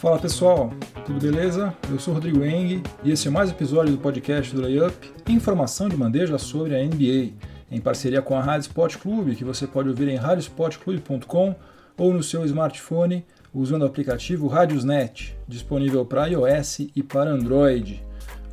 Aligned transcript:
Fala 0.00 0.18
pessoal, 0.18 0.72
tudo 1.04 1.20
beleza? 1.20 1.74
Eu 1.90 1.98
sou 1.98 2.14
Rodrigo 2.14 2.42
Eng 2.42 2.82
e 3.04 3.10
esse 3.10 3.28
é 3.28 3.30
mais 3.30 3.50
um 3.50 3.52
episódio 3.52 3.92
do 3.92 3.98
podcast 4.00 4.54
do 4.54 4.62
Layup, 4.62 5.12
informação 5.28 5.90
de 5.90 5.96
bandeja 5.96 6.38
sobre 6.38 6.74
a 6.74 6.82
NBA, 6.82 7.34
em 7.70 7.78
parceria 7.82 8.22
com 8.22 8.34
a 8.34 8.40
Rádio 8.40 8.68
Sport 8.68 8.96
Clube, 8.96 9.36
que 9.36 9.44
você 9.44 9.66
pode 9.66 9.90
ouvir 9.90 10.08
em 10.08 10.16
radiosportclube.com 10.16 11.54
ou 11.98 12.14
no 12.14 12.22
seu 12.22 12.46
smartphone 12.46 13.26
usando 13.52 13.82
o 13.82 13.84
aplicativo 13.84 14.46
Radiosnet, 14.46 15.36
disponível 15.46 16.02
para 16.06 16.28
iOS 16.28 16.80
e 16.96 17.02
para 17.02 17.32
Android. 17.32 18.02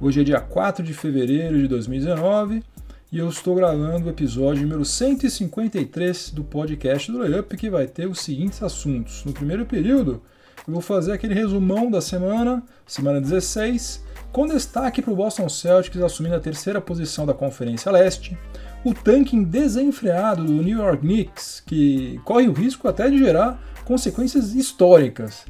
Hoje 0.02 0.20
é 0.20 0.24
dia 0.26 0.42
4 0.42 0.84
de 0.84 0.94
fevereiro 0.94 1.58
de 1.58 1.70
2019 1.70 2.62
e 3.10 3.20
eu 3.20 3.30
estou 3.30 3.56
gravando 3.56 4.08
o 4.08 4.10
episódio 4.10 4.64
número 4.64 4.84
153 4.84 6.30
do 6.32 6.44
podcast 6.44 7.10
do 7.10 7.20
Layup, 7.20 7.56
que 7.56 7.70
vai 7.70 7.88
ter 7.88 8.06
os 8.06 8.20
seguintes 8.20 8.62
assuntos. 8.62 9.24
No 9.24 9.32
primeiro 9.32 9.66
período, 9.66 10.22
eu 10.68 10.74
vou 10.74 10.82
fazer 10.82 11.14
aquele 11.14 11.34
resumão 11.34 11.90
da 11.90 12.02
semana, 12.02 12.62
semana 12.86 13.22
16, 13.22 14.04
com 14.34 14.46
destaque 14.46 15.02
para 15.02 15.14
o 15.14 15.16
Boston 15.16 15.48
Celtics 15.48 16.02
assumindo 16.02 16.36
a 16.36 16.42
terceira 16.42 16.82
posição 16.82 17.26
da 17.26 17.34
Conferência 17.34 17.90
Leste, 17.90 18.38
o 18.84 18.94
tanking 18.94 19.44
desenfreado 19.44 20.44
do 20.44 20.52
New 20.52 20.78
York 20.78 21.00
Knicks, 21.00 21.64
que 21.66 22.20
corre 22.26 22.50
o 22.50 22.54
risco 22.54 22.86
até 22.86 23.10
de 23.10 23.18
gerar 23.18 23.58
consequências 23.86 24.54
históricas, 24.54 25.46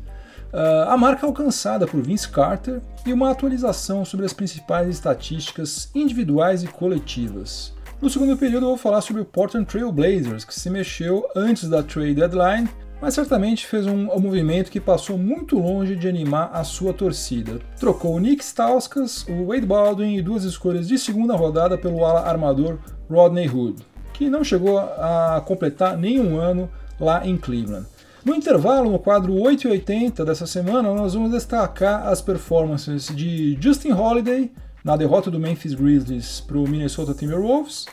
uh, 0.54 0.88
a 0.88 0.96
marca 0.96 1.26
alcançada 1.26 1.88
por 1.88 2.00
Vince 2.04 2.30
Carter 2.30 2.80
e 3.04 3.12
uma 3.12 3.32
atualização 3.32 4.06
sobre 4.06 4.24
as 4.24 4.34
principais 4.34 4.88
estatísticas 4.88 5.90
individuais 5.96 6.62
e 6.62 6.68
coletivas. 6.68 7.74
No 8.00 8.08
segundo 8.08 8.38
período, 8.38 8.66
eu 8.66 8.70
vou 8.70 8.78
falar 8.78 9.02
sobre 9.02 9.24
o 9.24 9.26
Portland 9.26 9.66
Trail 9.66 9.92
Blazers, 9.92 10.46
que 10.46 10.54
se 10.54 10.70
mexeu 10.70 11.28
antes 11.36 11.68
da 11.68 11.82
trade 11.82 12.14
deadline 12.14 12.70
mas 13.02 13.14
certamente 13.14 13.66
fez 13.66 13.86
um, 13.86 14.12
um, 14.12 14.20
movimento 14.20 14.72
que 14.72 14.80
passou 14.80 15.18
muito 15.18 15.58
longe 15.60 15.96
de 15.96 16.08
animar 16.08 16.50
a 16.54 16.64
sua 16.64 16.94
torcida. 16.94 17.60
Trocou 17.80 18.16
o 18.16 18.20
Nick 18.20 18.44
Stauskas, 18.44 19.26
o 19.28 19.48
Wade 19.48 19.66
Baldwin 19.66 20.16
e 20.16 20.22
duas 20.22 20.44
escolhas 20.44 20.88
de 20.88 20.98
segunda 20.98 21.36
rodada 21.36 21.78
pelo 21.78 22.04
ala 22.04 22.22
armador 22.22 22.80
Rodney 23.10 23.48
Hood, 23.48 23.84
que 24.14 24.30
não 24.30 24.44
chegou 24.44 24.80
a 24.80 25.42
completar 25.46 25.98
nenhum 25.98 26.40
ano 26.40 26.70
lá 27.00 27.26
em 27.26 27.38
Cleveland. 27.38 27.86
No 28.26 28.36
intervalo, 28.36 28.92
no 28.92 29.00
quadro 29.00 29.34
8 29.34 29.68
e 29.68 29.72
80 29.72 30.26
dessa 30.26 30.46
semana, 30.46 30.94
nós 30.94 31.14
vamos 31.14 31.32
destacar 31.32 32.08
as 32.08 32.22
performances 32.22 33.08
de 33.08 33.58
Justin 33.62 33.94
Holiday 33.94 34.52
na 34.84 34.98
derrota 34.98 35.32
do 35.32 35.40
Memphis 35.40 35.74
Grizzlies 35.74 36.42
para 36.42 36.58
o 36.58 36.68
Minnesota 36.68 37.14
Timberwolves 37.14 37.86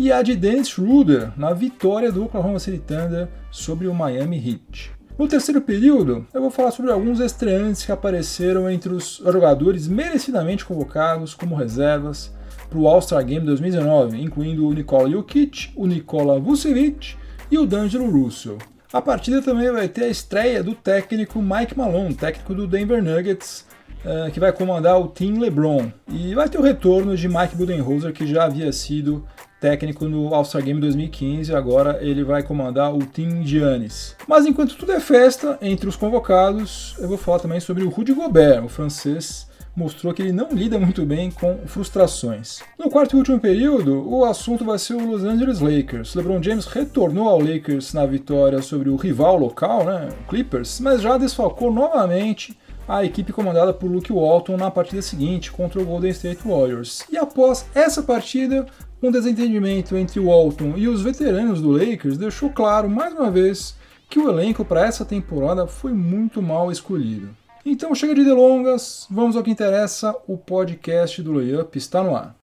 e 0.00 0.10
a 0.10 0.22
de 0.22 0.34
Dennis 0.34 0.70
Schroeder 0.70 1.30
na 1.36 1.52
vitória 1.52 2.10
do 2.10 2.24
Oklahoma 2.24 2.58
City 2.58 2.78
Thunder 2.78 3.28
sobre 3.50 3.86
o 3.86 3.92
Miami 3.94 4.38
Heat. 4.38 4.92
No 5.18 5.28
terceiro 5.28 5.60
período, 5.60 6.26
eu 6.32 6.40
vou 6.40 6.50
falar 6.50 6.70
sobre 6.70 6.90
alguns 6.90 7.20
estreantes 7.20 7.84
que 7.84 7.92
apareceram 7.92 8.70
entre 8.70 8.94
os 8.94 9.22
jogadores 9.22 9.86
merecidamente 9.86 10.64
convocados 10.64 11.34
como 11.34 11.54
reservas 11.54 12.34
para 12.70 12.78
o 12.78 12.88
All-Star 12.88 13.22
Game 13.22 13.44
2019, 13.44 14.22
incluindo 14.22 14.66
o 14.66 14.72
Nikola 14.72 15.10
Jokic, 15.10 15.70
o 15.76 15.86
Nikola 15.86 16.40
Vucevic 16.40 17.14
e 17.50 17.58
o 17.58 17.66
D'Angelo 17.66 18.10
Russell. 18.10 18.56
A 18.90 19.02
partida 19.02 19.42
também 19.42 19.70
vai 19.70 19.86
ter 19.86 20.04
a 20.04 20.08
estreia 20.08 20.62
do 20.62 20.74
técnico 20.74 21.42
Mike 21.42 21.76
Malone, 21.76 22.14
técnico 22.14 22.54
do 22.54 22.66
Denver 22.66 23.04
Nuggets, 23.04 23.66
eh, 24.02 24.30
que 24.32 24.40
vai 24.40 24.50
comandar 24.50 24.98
o 24.98 25.08
Team 25.08 25.38
LeBron. 25.38 25.92
E 26.08 26.34
vai 26.34 26.48
ter 26.48 26.58
o 26.58 26.62
retorno 26.62 27.14
de 27.14 27.28
Mike 27.28 27.54
Budenholzer, 27.54 28.14
que 28.14 28.26
já 28.26 28.44
havia 28.44 28.72
sido 28.72 29.26
técnico 29.60 30.08
no 30.08 30.34
All-Star 30.34 30.62
Game 30.62 30.80
2015, 30.80 31.54
agora 31.54 31.98
ele 32.00 32.24
vai 32.24 32.42
comandar 32.42 32.94
o 32.94 33.04
Team 33.04 33.44
Giannis. 33.44 34.16
Mas 34.26 34.46
enquanto 34.46 34.76
tudo 34.76 34.92
é 34.92 35.00
festa 35.00 35.58
entre 35.60 35.88
os 35.88 35.96
convocados, 35.96 36.96
eu 36.98 37.08
vou 37.08 37.18
falar 37.18 37.38
também 37.38 37.60
sobre 37.60 37.84
o 37.84 37.88
Rudy 37.90 38.14
Gobert, 38.14 38.64
o 38.64 38.68
francês 38.68 39.48
mostrou 39.76 40.12
que 40.12 40.20
ele 40.20 40.32
não 40.32 40.48
lida 40.50 40.78
muito 40.78 41.06
bem 41.06 41.30
com 41.30 41.58
frustrações. 41.66 42.60
No 42.78 42.90
quarto 42.90 43.14
e 43.14 43.18
último 43.18 43.38
período, 43.38 44.06
o 44.08 44.24
assunto 44.24 44.64
vai 44.64 44.78
ser 44.78 44.94
o 44.94 45.06
Los 45.06 45.24
Angeles 45.24 45.60
Lakers. 45.60 46.14
LeBron 46.14 46.42
James 46.42 46.66
retornou 46.66 47.28
ao 47.28 47.40
Lakers 47.40 47.94
na 47.94 48.04
vitória 48.04 48.60
sobre 48.62 48.88
o 48.88 48.96
rival 48.96 49.38
local, 49.38 49.84
né, 49.84 50.08
Clippers, 50.28 50.80
mas 50.80 51.00
já 51.00 51.16
desfalcou 51.16 51.72
novamente 51.72 52.58
a 52.88 53.04
equipe 53.04 53.32
comandada 53.32 53.72
por 53.72 53.88
Luke 53.88 54.12
Walton 54.12 54.56
na 54.56 54.70
partida 54.70 55.00
seguinte 55.00 55.52
contra 55.52 55.80
o 55.80 55.84
Golden 55.84 56.10
State 56.10 56.40
Warriors. 56.44 57.04
E 57.08 57.16
após 57.16 57.64
essa 57.72 58.02
partida, 58.02 58.66
um 59.02 59.10
desentendimento 59.10 59.96
entre 59.96 60.20
o 60.20 60.26
Walton 60.26 60.74
e 60.76 60.86
os 60.86 61.02
veteranos 61.02 61.62
do 61.62 61.70
Lakers 61.70 62.18
deixou 62.18 62.50
claro 62.50 62.88
mais 62.88 63.14
uma 63.14 63.30
vez 63.30 63.74
que 64.08 64.18
o 64.18 64.28
elenco 64.28 64.64
para 64.64 64.84
essa 64.84 65.04
temporada 65.04 65.66
foi 65.66 65.92
muito 65.92 66.42
mal 66.42 66.70
escolhido. 66.70 67.30
Então 67.64 67.94
chega 67.94 68.14
de 68.14 68.24
delongas, 68.24 69.06
vamos 69.10 69.36
ao 69.36 69.42
que 69.42 69.50
interessa, 69.50 70.14
o 70.26 70.36
podcast 70.36 71.22
do 71.22 71.32
Layup 71.32 71.76
está 71.78 72.02
no 72.02 72.14
ar. 72.16 72.34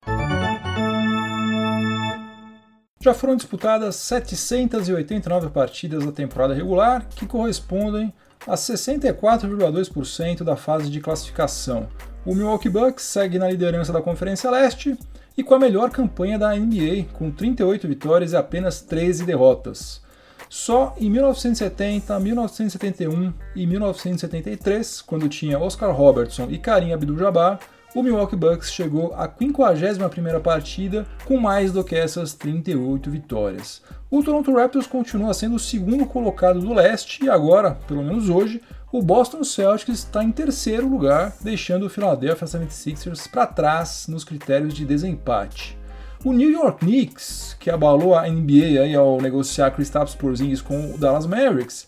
Já 3.00 3.13
foram 3.13 3.35
disputadas 3.35 3.95
789 3.95 5.50
partidas 5.50 6.03
da 6.03 6.12
temporada 6.12 6.53
regular, 6.53 7.07
que 7.09 7.28
correspondem 7.28 8.12
a 8.47 8.56
64,2% 8.56 10.44
da 10.44 10.56
fase 10.56 10.89
de 10.89 11.00
classificação. 11.00 11.88
O 12.25 12.34
Milwaukee 12.34 12.69
Bucks 12.69 13.06
segue 13.06 13.38
na 13.38 13.50
liderança 13.50 13.94
da 13.94 14.01
Conferência 14.01 14.50
Leste 14.50 14.97
e 15.38 15.44
com 15.44 15.53
a 15.53 15.59
melhor 15.59 15.92
campanha 15.92 16.40
da 16.40 16.56
NBA, 16.56 17.06
com 17.14 17.30
38 17.30 17.88
vitórias 17.88 18.34
e 18.34 18.36
apenas 18.36 18.81
13 18.81 19.24
derrotas. 19.24 20.02
Só 20.50 20.96
em 20.98 21.09
1970, 21.09 22.20
1971 22.20 23.34
e 23.56 23.68
1973, 23.68 25.02
quando 25.02 25.30
tinha 25.30 25.59
Oscar 25.59 25.94
Robertson 25.94 26.48
e 26.50 26.58
Karim 26.58 26.94
Abdul-Jabbar, 26.94 27.59
o 27.97 28.03
Milwaukee 28.03 28.35
Bucks 28.35 28.72
chegou 28.72 29.12
à 29.16 29.28
51ª 29.28 30.40
partida 30.40 31.08
com 31.25 31.40
mais 31.40 31.72
do 31.72 31.84
que 31.84 31.96
essas 31.96 32.31
38 32.31 33.09
vitórias. 33.09 33.81
O 34.12 34.22
Toronto 34.22 34.53
Raptors 34.53 34.85
continua 34.85 35.34
sendo 35.34 35.56
o 35.56 35.59
segundo 35.59 36.06
colocado 36.06 36.59
do 36.59 36.75
leste 36.75 37.25
e 37.25 37.30
agora, 37.30 37.72
pelo 37.88 38.03
menos 38.03 38.30
hoje, 38.30 38.62
o 38.91 39.02
Boston 39.02 39.44
Celtics 39.44 39.97
está 39.97 40.24
em 40.24 40.31
terceiro 40.31 40.88
lugar, 40.88 41.34
deixando 41.41 41.88
o 41.88 41.90
Philadelphia 41.90 42.47
76ers 42.47 43.28
para 43.31 43.47
trás 43.47 44.06
nos 44.07 44.24
critérios 44.24 44.75
de 44.75 44.86
desempate. 44.86 45.75
O 46.24 46.31
New 46.31 46.52
York 46.52 46.86
Knicks, 46.86 47.57
que 47.59 47.72
abalou 47.72 48.13
a 48.13 48.30
NBA 48.30 48.80
aí 48.80 48.94
ao 48.94 49.19
negociar 49.19 49.72
Kristaps 49.72 50.13
Porzingis 50.13 50.62
com 50.62 50.94
o 50.94 50.97
Dallas 51.00 51.25
Mavericks, 51.25 51.87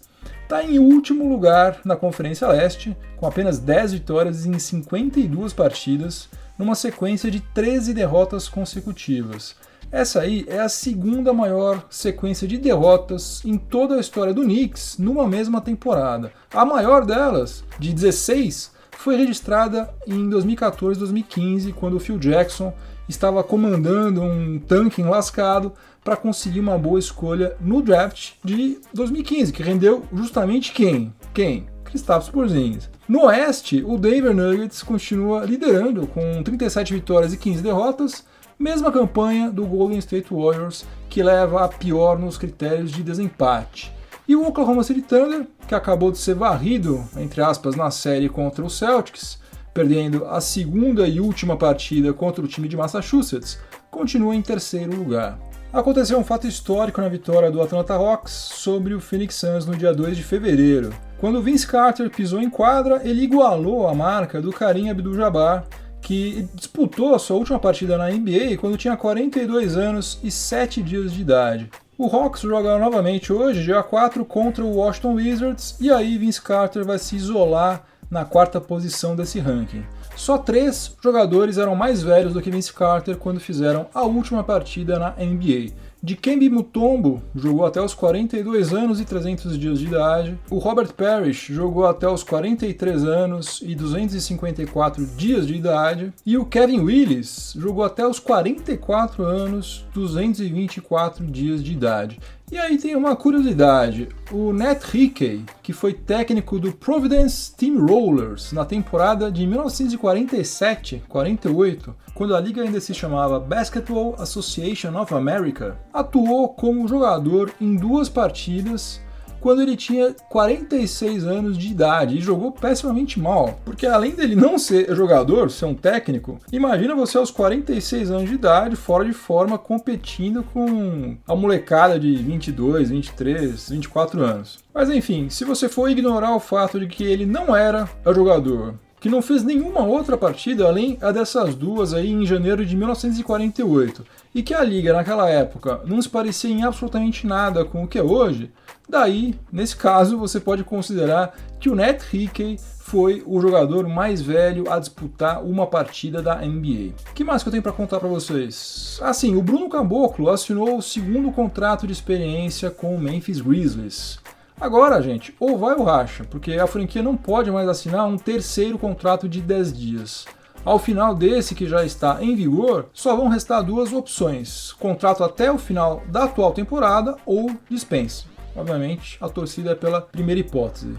está 0.50 0.64
em 0.64 0.80
último 0.80 1.30
lugar 1.30 1.80
na 1.86 1.96
Conferência 1.96 2.48
Leste, 2.48 2.98
com 3.18 3.28
apenas 3.28 3.60
10 3.60 3.94
vitórias 3.94 4.48
em 4.48 4.58
52 4.58 5.54
partidas, 5.54 6.28
numa 6.58 6.74
sequência 6.74 7.30
de 7.30 7.40
13 7.40 7.94
derrotas 7.94 8.50
consecutivas. 8.50 9.56
Essa 9.92 10.22
aí 10.22 10.48
é 10.50 10.60
a 10.60 10.68
segunda 10.68 11.32
maior 11.32 11.86
sequência 11.88 12.48
de 12.48 12.58
derrotas 12.58 13.46
em 13.46 13.60
toda 13.60 13.94
a 13.94 14.00
história 14.00 14.34
do 14.34 14.42
Knicks 14.42 14.98
numa 14.98 15.28
mesma 15.28 15.62
temporada. 15.62 16.32
A 16.52 16.66
maior 16.66 17.06
delas, 17.06 17.64
de 17.78 17.94
16, 17.94 18.72
foi 18.90 19.18
registrada 19.18 19.94
em 20.08 20.32
2014-2015, 20.32 21.76
quando 21.76 21.98
o 21.98 22.00
Phil 22.00 22.18
Jackson 22.18 22.74
estava 23.08 23.44
comandando 23.44 24.24
um 24.24 24.58
tanking 24.60 25.04
lascado 25.04 25.74
para 26.04 26.16
conseguir 26.16 26.60
uma 26.60 26.78
boa 26.78 27.00
escolha 27.00 27.56
no 27.60 27.82
draft 27.82 28.34
de 28.44 28.80
2015, 28.94 29.54
que 29.54 29.64
rendeu 29.64 30.06
justamente 30.14 30.72
quem? 30.72 31.14
Quem? 31.34 31.68
Kristaps 31.84 32.30
Porzingis. 32.30 32.90
No 33.08 33.24
Oeste, 33.26 33.84
o 33.84 33.98
Denver 33.98 34.34
Nuggets 34.34 34.84
continua 34.84 35.44
liderando 35.46 36.06
com 36.08 36.44
37 36.44 36.94
vitórias 36.94 37.34
e 37.34 37.38
15 37.38 37.64
derrotas, 37.64 38.24
Mesma 38.60 38.92
campanha 38.92 39.50
do 39.50 39.66
Golden 39.66 40.00
State 40.00 40.34
Warriors, 40.34 40.86
que 41.10 41.24
leva 41.24 41.64
a 41.64 41.70
pior 41.70 42.20
nos 42.20 42.38
critérios 42.38 42.92
de 42.92 43.02
desempate. 43.02 43.90
E 44.28 44.36
o 44.36 44.46
Oklahoma 44.46 44.84
City 44.84 45.02
Thunder, 45.02 45.48
que 45.66 45.74
acabou 45.74 46.12
de 46.12 46.18
ser 46.18 46.36
varrido, 46.36 47.02
entre 47.16 47.42
aspas, 47.42 47.78
na 47.78 47.90
série 47.90 48.28
contra 48.28 48.64
o 48.64 48.70
Celtics, 48.70 49.40
perdendo 49.74 50.26
a 50.26 50.42
segunda 50.42 51.08
e 51.08 51.22
última 51.22 51.56
partida 51.56 52.12
contra 52.12 52.44
o 52.44 52.48
time 52.50 52.68
de 52.68 52.76
Massachusetts, 52.76 53.58
continua 53.90 54.36
em 54.36 54.42
terceiro 54.42 54.94
lugar. 54.94 55.40
Aconteceu 55.72 56.18
um 56.18 56.24
fato 56.24 56.48
histórico 56.48 57.00
na 57.00 57.08
vitória 57.08 57.52
do 57.52 57.62
Atlanta 57.62 57.94
Hawks 57.94 58.32
sobre 58.32 58.96
o 58.96 59.00
Phoenix 59.00 59.36
Suns 59.36 59.68
no 59.68 59.78
dia 59.78 59.94
2 59.94 60.18
de 60.18 60.24
fevereiro. 60.24 60.92
Quando 61.20 61.44
Vince 61.44 61.68
Carter 61.68 62.10
pisou 62.10 62.42
em 62.42 62.50
quadra, 62.50 63.02
ele 63.04 63.22
igualou 63.22 63.88
a 63.88 63.94
marca 63.94 64.42
do 64.42 64.52
Karim 64.52 64.90
Abdul-Jabbar 64.90 65.66
que 66.02 66.48
disputou 66.56 67.14
a 67.14 67.20
sua 67.20 67.38
última 67.38 67.60
partida 67.60 68.00
na 68.00 68.10
NBA 68.10 68.58
quando 68.60 68.78
tinha 68.78 68.98
42 68.98 69.78
anos 69.78 70.20
e 70.24 70.32
7 70.32 70.82
dias 70.82 71.14
de 71.14 71.22
idade. 71.22 71.70
O 71.96 72.08
Hawks 72.08 72.42
joga 72.42 72.80
novamente 72.80 73.32
hoje, 73.32 73.64
dia 73.64 73.84
4, 73.84 74.26
contra 74.26 74.64
o 74.64 74.78
Washington 74.78 75.16
Wizards, 75.16 75.76
e 75.80 75.92
aí 75.92 76.18
Vince 76.18 76.42
Carter 76.42 76.84
vai 76.84 76.98
se 76.98 77.16
isolar 77.16 77.84
na 78.10 78.26
quarta 78.26 78.60
posição 78.60 79.16
desse 79.16 79.38
ranking. 79.40 79.84
Só 80.20 80.38
três 80.38 80.98
jogadores 81.02 81.58
eram 81.58 81.78
mais 81.78 82.04
velhos 82.04 82.34
do 82.34 82.42
que 82.42 82.52
Vince 82.52 82.74
Carter 82.74 83.16
quando 83.16 83.40
fizeram 83.40 83.88
a 83.94 84.04
última 84.04 84.44
partida 84.44 85.00
na 85.00 85.12
NBA. 85.12 85.72
Dikembe 86.02 86.50
Mutombo 86.50 87.22
jogou 87.36 87.66
até 87.66 87.82
os 87.82 87.94
42 87.94 88.74
anos 88.74 89.00
e 89.00 89.06
300 89.06 89.58
dias 89.58 89.80
de 89.80 89.88
idade. 89.88 90.38
O 90.50 90.58
Robert 90.58 90.94
Parrish 90.94 91.48
jogou 91.54 91.86
até 91.86 92.08
os 92.08 92.24
43 92.24 93.04
anos 93.04 93.62
e 93.62 93.76
254 93.76 95.06
dias 95.18 95.46
de 95.48 95.56
idade. 95.56 96.14
E 96.26 96.38
o 96.38 96.46
Kevin 96.46 96.82
Willis 96.82 97.54
jogou 97.58 97.84
até 97.84 98.06
os 98.08 98.20
44 98.20 99.24
anos, 99.24 99.86
224 99.94 101.26
dias 101.26 101.62
de 101.62 101.74
idade. 101.74 102.20
E 102.52 102.58
aí 102.58 102.80
tem 102.80 102.96
uma 102.96 103.16
curiosidade: 103.16 104.10
o 104.32 104.52
Nat 104.52 104.84
Hickey, 104.92 105.46
que 105.62 105.72
foi 105.72 105.94
técnico 105.94 106.60
do 106.60 106.74
Providence 106.74 107.52
Steamrollers 107.52 108.52
na 108.52 108.66
temporada 108.66 109.32
de 109.32 109.46
1947-48, 109.46 111.94
quando 112.16 112.36
a 112.36 112.40
liga 112.40 112.64
ainda 112.64 112.82
se 112.82 112.92
chamava 112.94 113.40
Basketball 113.40 114.16
Association 114.18 115.00
of 115.00 115.14
America, 115.14 115.78
atuou 115.94 116.50
como 116.50 116.88
jogador 116.88 117.54
em 117.62 117.76
duas 117.76 118.10
partidas 118.10 119.00
quando 119.40 119.62
ele 119.62 119.76
tinha 119.76 120.16
46 120.30 121.26
anos 121.26 121.58
de 121.58 121.68
idade 121.68 122.18
e 122.18 122.22
jogou 122.22 122.52
pessimamente 122.52 123.20
mal. 123.20 123.60
Porque 123.66 123.86
além 123.86 124.12
dele 124.12 124.36
não 124.36 124.58
ser 124.58 124.94
jogador, 124.96 125.50
ser 125.52 125.66
um 125.66 125.76
técnico, 125.76 126.40
imagina 126.52 126.96
você 126.96 127.18
aos 127.18 127.32
46 127.32 128.12
anos 128.12 128.30
de 128.30 128.36
idade, 128.36 128.76
fora 128.76 129.06
de 129.06 129.14
forma, 129.14 129.58
competindo 129.58 130.44
com 130.44 131.18
a 131.28 131.36
molecada 131.36 132.00
de 132.00 132.16
22, 132.16 132.90
23, 132.90 133.70
24 133.70 134.24
anos. 134.24 134.60
Mas 134.74 134.90
enfim, 134.90 135.30
se 135.30 135.44
você 135.44 135.68
for 135.68 135.90
ignorar 135.90 136.36
o 136.36 136.40
fato 136.40 136.80
de 136.80 136.88
que 136.88 137.04
ele 137.04 137.26
não 137.26 137.56
era 137.56 137.90
jogador, 138.14 138.76
que 139.00 139.10
não 139.10 139.22
fez 139.22 139.44
nenhuma 139.44 139.82
outra 139.82 140.18
partida 140.18 140.68
além 140.68 140.98
a 141.02 141.12
dessas 141.12 141.56
duas 141.56 141.94
aí 141.94 142.12
em 142.12 142.26
janeiro 142.26 142.66
de 142.66 142.76
1948, 142.76 144.06
e 144.34 144.44
que 144.44 144.54
a 144.54 144.64
liga 144.64 144.94
naquela 144.94 145.30
época 145.30 145.82
não 145.86 146.02
se 146.02 146.10
parecia 146.10 146.50
em 146.50 146.64
absolutamente 146.64 147.26
nada 147.26 147.66
com 147.66 147.84
o 147.84 147.88
que 147.88 147.98
é 147.98 148.04
hoje, 148.04 148.52
daí, 148.88 149.36
nesse 149.52 149.76
caso, 149.76 150.18
você 150.18 150.40
pode 150.40 150.64
considerar 150.64 151.36
que 151.60 151.70
o 151.70 151.76
Nat 151.76 152.02
Hickey 152.14 152.58
foi 152.90 153.24
o 153.26 153.40
jogador 153.40 153.88
mais 153.88 154.20
velho 154.20 154.72
a 154.72 154.80
disputar 154.80 155.44
uma 155.44 155.68
partida 155.68 156.24
da 156.24 156.38
NBA. 156.38 156.94
Que 157.14 157.24
mais 157.24 157.44
que 157.44 157.50
eu 157.50 157.52
tenho 157.52 157.62
para 157.62 157.72
contar 157.72 158.00
para 158.00 158.10
vocês? 158.10 159.00
Assim, 159.04 159.36
o 159.36 159.44
Bruno 159.44 159.70
Caboclo 159.70 160.30
assinou 160.30 160.76
o 160.76 160.82
segundo 160.82 161.32
contrato 161.32 161.86
de 161.86 161.94
experiência 161.94 162.72
com 162.72 162.96
o 162.96 163.00
Memphis 163.00 163.42
Grizzlies. 163.42 164.20
Agora, 164.60 165.02
gente, 165.02 165.34
ou 165.40 165.58
vai 165.58 165.74
ou 165.76 165.84
racha, 165.84 166.26
porque 166.26 166.54
a 166.54 166.68
franquia 166.68 167.02
não 167.02 167.16
pode 167.16 167.50
mais 167.50 167.70
assinar 167.70 168.06
um 168.06 168.18
terceiro 168.18 168.78
contrato 168.78 169.30
de 169.30 169.40
10 169.40 169.78
dias. 169.78 170.26
Ao 170.66 170.78
final 170.78 171.16
desse, 171.16 171.56
que 171.56 171.66
já 171.66 171.86
está 171.86 172.22
em 172.22 172.36
vigor, 172.36 172.88
só 172.94 173.16
vão 173.16 173.30
restar 173.30 173.64
duas 173.64 173.94
opções: 173.94 174.74
contrato 174.74 175.24
até 175.24 175.50
o 175.50 175.58
final 175.58 176.04
da 176.08 176.26
atual 176.26 176.52
temporada 176.52 177.16
ou 177.26 177.50
dispensa. 177.70 178.26
Obviamente, 178.54 179.18
a 179.22 179.30
torcida 179.30 179.72
é 179.72 179.76
pela 179.76 180.02
primeira 180.02 180.42
hipótese. 180.42 180.94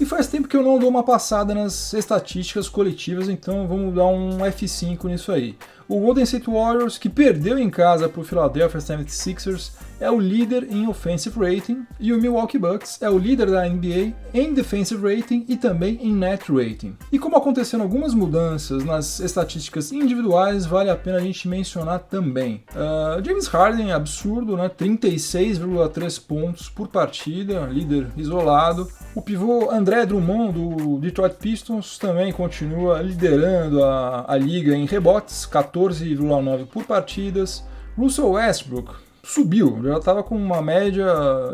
E 0.00 0.06
faz 0.06 0.26
tempo 0.26 0.48
que 0.48 0.56
eu 0.56 0.62
não 0.62 0.78
dou 0.78 0.88
uma 0.88 1.02
passada 1.02 1.54
nas 1.54 1.92
estatísticas 1.92 2.68
coletivas, 2.68 3.28
então 3.28 3.68
vamos 3.68 3.94
dar 3.94 4.06
um 4.06 4.38
F5 4.38 5.04
nisso 5.04 5.30
aí. 5.30 5.56
O 5.88 6.00
Golden 6.00 6.24
State 6.24 6.50
Warriors, 6.50 6.98
que 6.98 7.08
perdeu 7.08 7.58
em 7.58 7.70
casa 7.70 8.08
para 8.08 8.20
o 8.20 8.24
Philadelphia 8.24 8.80
76ers, 8.80 9.72
é 10.02 10.10
o 10.10 10.18
líder 10.18 10.66
em 10.68 10.88
offensive 10.88 11.38
rating 11.38 11.86
e 12.00 12.12
o 12.12 12.20
Milwaukee 12.20 12.58
Bucks 12.58 13.00
é 13.00 13.08
o 13.08 13.16
líder 13.16 13.48
da 13.48 13.64
NBA 13.68 14.12
em 14.34 14.52
defensive 14.52 15.00
rating 15.00 15.44
e 15.48 15.56
também 15.56 15.96
em 16.02 16.12
net 16.12 16.50
rating. 16.50 16.96
E 17.12 17.20
como 17.20 17.36
aconteceram 17.36 17.84
algumas 17.84 18.12
mudanças 18.12 18.84
nas 18.84 19.20
estatísticas 19.20 19.92
individuais, 19.92 20.66
vale 20.66 20.90
a 20.90 20.96
pena 20.96 21.18
a 21.18 21.20
gente 21.20 21.46
mencionar 21.46 22.00
também. 22.00 22.64
Uh, 22.74 23.24
James 23.24 23.46
Harden, 23.46 23.92
absurdo, 23.92 24.56
né? 24.56 24.68
36,3 24.68 26.20
pontos 26.26 26.68
por 26.68 26.88
partida, 26.88 27.66
líder 27.66 28.08
isolado. 28.16 28.88
O 29.14 29.22
pivô 29.22 29.70
André 29.70 30.04
Drummond 30.04 30.52
do 30.52 30.98
Detroit 30.98 31.36
Pistons 31.36 31.96
também 31.96 32.32
continua 32.32 33.00
liderando 33.00 33.84
a, 33.84 34.24
a 34.26 34.36
liga 34.36 34.74
em 34.74 34.84
rebotes, 34.84 35.46
14,9 35.72 36.66
por 36.66 36.84
partidas. 36.84 37.64
Russell 37.96 38.30
Westbrook 38.30 38.94
subiu, 39.24 39.78
já 39.84 39.98
estava 39.98 40.22
com 40.22 40.34
uma 40.34 40.60
média 40.60 41.06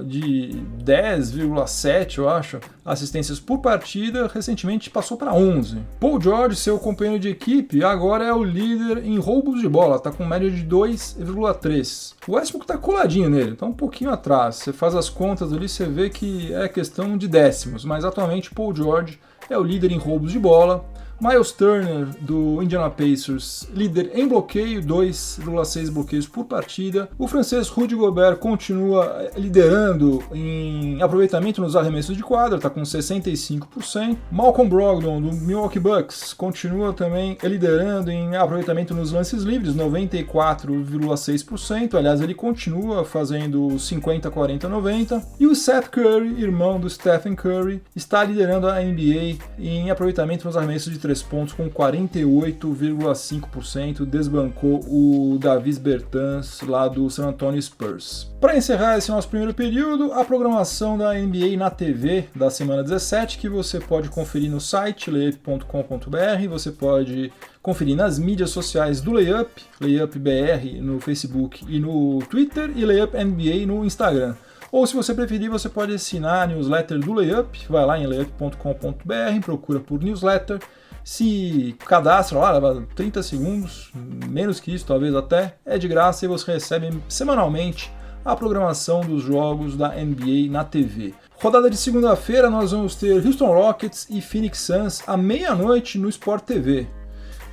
de 0.05 0.51
10,7, 0.83 2.19
eu 2.19 2.29
acho, 2.29 2.59
assistências 2.85 3.39
por 3.39 3.59
partida, 3.59 4.27
recentemente 4.27 4.89
passou 4.89 5.19
para 5.19 5.35
11. 5.35 5.79
Paul 6.01 6.21
George, 6.21 6.57
seu 6.57 6.79
companheiro 6.79 7.21
de 7.21 7.29
equipe, 7.29 7.85
agora 7.85 8.25
é 8.25 8.33
o 8.33 8.43
líder 8.43 9.05
em 9.05 9.19
roubos 9.19 9.61
de 9.61 9.69
bola, 9.69 9.97
está 9.97 10.11
com 10.11 10.25
média 10.25 10.51
de 10.51 10.65
2,3. 10.65 12.15
O 12.27 12.33
Westbrook 12.33 12.65
está 12.65 12.79
coladinho 12.79 13.29
nele, 13.29 13.53
está 13.53 13.67
um 13.67 13.73
pouquinho 13.73 14.11
atrás. 14.11 14.57
Você 14.57 14.73
faz 14.73 14.95
as 14.95 15.11
contas 15.11 15.53
ali, 15.53 15.69
você 15.69 15.85
vê 15.85 16.09
que 16.09 16.53
é 16.55 16.69
questão 16.69 17.19
de 17.19 17.29
décimos, 17.29 17.85
mas 17.85 18.05
atualmente 18.05 18.55
Paul 18.55 18.75
George 18.75 19.21
é 19.51 19.59
o 19.59 19.63
líder 19.63 19.93
em 19.93 19.99
roubos 19.99 20.33
de 20.33 20.39
bola. 20.39 20.85
Miles 21.21 21.51
Turner, 21.51 22.07
do 22.21 22.63
Indiana 22.63 22.89
Pacers, 22.89 23.67
líder 23.75 24.13
em 24.15 24.29
bloqueio, 24.29 24.81
2,6 24.81 25.91
bloqueios 25.91 26.29
por 26.29 26.45
partida. 26.45 27.11
O 27.19 27.27
francês 27.27 27.67
Rudy 27.69 27.97
Gobert 27.97 28.37
continua 28.37 29.29
liderando 29.37 30.23
em 30.33 31.03
aproveitamento 31.03 31.61
nos 31.61 31.75
arremessos 31.75 32.17
de 32.17 32.23
quadra, 32.23 32.55
está 32.57 32.71
com 32.71 32.83
65%. 32.83 34.17
Malcolm 34.31 34.71
Brogdon, 34.71 35.21
do 35.21 35.33
Milwaukee 35.33 35.81
Bucks, 35.81 36.33
continua 36.33 36.93
também 36.93 37.37
liderando 37.43 38.13
em 38.13 38.37
aproveitamento 38.37 38.95
nos 38.95 39.11
lances 39.11 39.43
livres, 39.43 39.75
94,6%. 39.75 41.95
Aliás, 41.95 42.21
ele 42.21 42.35
continua 42.35 43.05
fazendo 43.05 43.77
50, 43.77 44.31
40, 44.31 44.69
90. 44.69 45.21
E 45.41 45.49
o 45.49 45.55
Seth 45.57 45.89
Curry, 45.89 46.41
irmão 46.41 46.79
do 46.79 46.89
Stephen 46.89 47.35
Curry, 47.35 47.83
está 47.97 48.23
liderando 48.23 48.69
a 48.69 48.81
NBA 48.81 49.39
em 49.59 49.91
aproveitamento 49.91 50.47
nos 50.47 50.57
arremessos 50.57 50.93
de 50.93 51.08
três 51.09 51.23
pontos 51.23 51.55
com 51.55 51.71
48,5%, 51.71 54.05
desbancou 54.05 54.81
o 54.87 55.39
Davis 55.41 55.79
Bertans 55.79 56.61
lá 56.61 56.87
do 56.87 57.09
San 57.09 57.29
Antonio 57.29 57.63
Spurs. 57.63 58.31
Para 58.39 58.59
encerrar 58.59 58.99
esse 58.99 59.11
nosso 59.11 59.27
primeiro 59.27 59.55
período, 59.55 60.13
a 60.13 60.23
programação 60.23 60.99
da 60.99 61.15
NBA 61.15 61.57
na 61.57 61.71
TV 61.71 62.27
da 62.35 62.51
semana 62.51 62.83
17, 62.83 63.39
que 63.39 63.49
você 63.49 63.81
pode 63.81 64.11
conferir 64.11 64.51
no 64.51 64.61
site 64.61 65.11
layup.com.br, 65.11 66.47
você 66.51 66.71
pode 66.71 67.33
conferir 67.63 67.97
nas 67.97 68.19
mídias 68.19 68.51
sociais 68.51 69.01
do 69.01 69.13
Layup, 69.13 69.63
LayupBR 69.81 70.83
no 70.83 71.01
Facebook 71.01 71.65
e 71.67 71.81
no 71.81 72.19
Twitter 72.29 72.71
e 72.77 72.85
Layup 72.85 73.17
NBA 73.17 73.65
no 73.67 73.83
Instagram. 73.83 74.35
Ou 74.71 74.87
se 74.87 74.95
você 74.95 75.15
preferir, 75.15 75.49
você 75.49 75.71
pode 75.71 75.95
assinar 75.95 76.43
a 76.43 76.47
newsletter 76.47 76.99
do 76.99 77.15
Layup, 77.15 77.65
vai 77.71 77.87
lá 77.87 77.99
em 77.99 78.07
layup.com.br, 78.07 79.41
procura 79.43 79.81
por 79.81 80.03
newsletter 80.03 80.59
se 81.05 81.75
cadastra 81.87 82.39
lá, 82.39 82.51
leva 82.53 82.87
30 82.95 83.23
segundos, 83.23 83.91
menos 84.29 84.61
que 84.61 84.75
isso 84.75 84.87
talvez 84.87 85.15
até, 85.15 85.57
é 85.65 85.79
de 85.79 85.89
graça 85.89 86.25
e 86.25 86.29
você 86.29 86.53
recebe 86.53 86.91
semanalmente 87.09 87.93
a 88.25 88.37
programação 88.37 89.01
dos 89.01 89.23
jogos 89.23 89.77
da 89.77 89.89
NBA 89.89 90.51
na 90.51 90.65
TV. 90.65 91.15
Rodada 91.41 91.71
de 91.71 91.77
segunda-feira 91.77 92.51
nós 92.51 92.73
vamos 92.73 92.95
ter 92.95 93.25
Houston 93.25 93.53
Rockets 93.53 94.07
e 94.11 94.21
Phoenix 94.21 94.59
Suns 94.59 95.03
à 95.07 95.17
meia-noite 95.17 95.99
no 95.99 96.09
Sport 96.09 96.45
TV. 96.45 96.87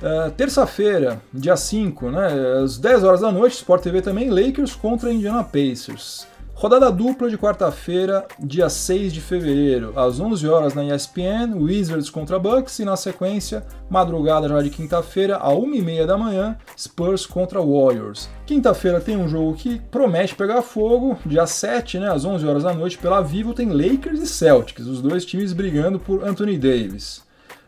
Uh, 0.02 0.30
Terça-feira, 0.32 1.22
dia 1.32 1.56
5, 1.56 2.10
né, 2.10 2.26
às 2.62 2.76
10 2.76 3.04
horas 3.04 3.20
da 3.20 3.32
noite, 3.32 3.54
Sport 3.54 3.82
TV 3.82 4.02
também, 4.02 4.28
Lakers 4.28 4.74
contra 4.74 5.12
Indiana 5.12 5.42
Pacers. 5.42 6.26
Rodada 6.58 6.90
dupla 6.90 7.28
de 7.28 7.36
quarta-feira, 7.36 8.26
dia 8.38 8.70
6 8.70 9.12
de 9.12 9.20
fevereiro, 9.20 9.92
às 9.94 10.18
11 10.18 10.48
horas 10.48 10.72
na 10.72 10.86
ESPN, 10.86 11.54
Wizards 11.54 12.08
contra 12.08 12.38
Bucks 12.38 12.78
e 12.78 12.84
na 12.86 12.96
sequência, 12.96 13.62
madrugada 13.90 14.48
já 14.48 14.62
de 14.62 14.70
quinta-feira, 14.70 15.36
à 15.36 15.50
1h30 15.50 16.06
da 16.06 16.16
manhã, 16.16 16.56
Spurs 16.74 17.26
contra 17.26 17.60
Warriors. 17.60 18.30
Quinta-feira 18.46 19.02
tem 19.02 19.18
um 19.18 19.28
jogo 19.28 19.52
que 19.52 19.78
promete 19.90 20.34
pegar 20.34 20.62
fogo, 20.62 21.18
dia 21.26 21.46
7, 21.46 21.98
né, 21.98 22.10
às 22.10 22.24
11 22.24 22.46
horas 22.46 22.62
da 22.62 22.72
noite, 22.72 22.96
pela 22.96 23.20
Vivo 23.20 23.52
tem 23.52 23.68
Lakers 23.68 24.20
e 24.20 24.26
Celtics, 24.26 24.86
os 24.86 25.02
dois 25.02 25.26
times 25.26 25.52
brigando 25.52 26.00
por 26.00 26.26
Anthony 26.26 26.56
Davis. 26.56 27.25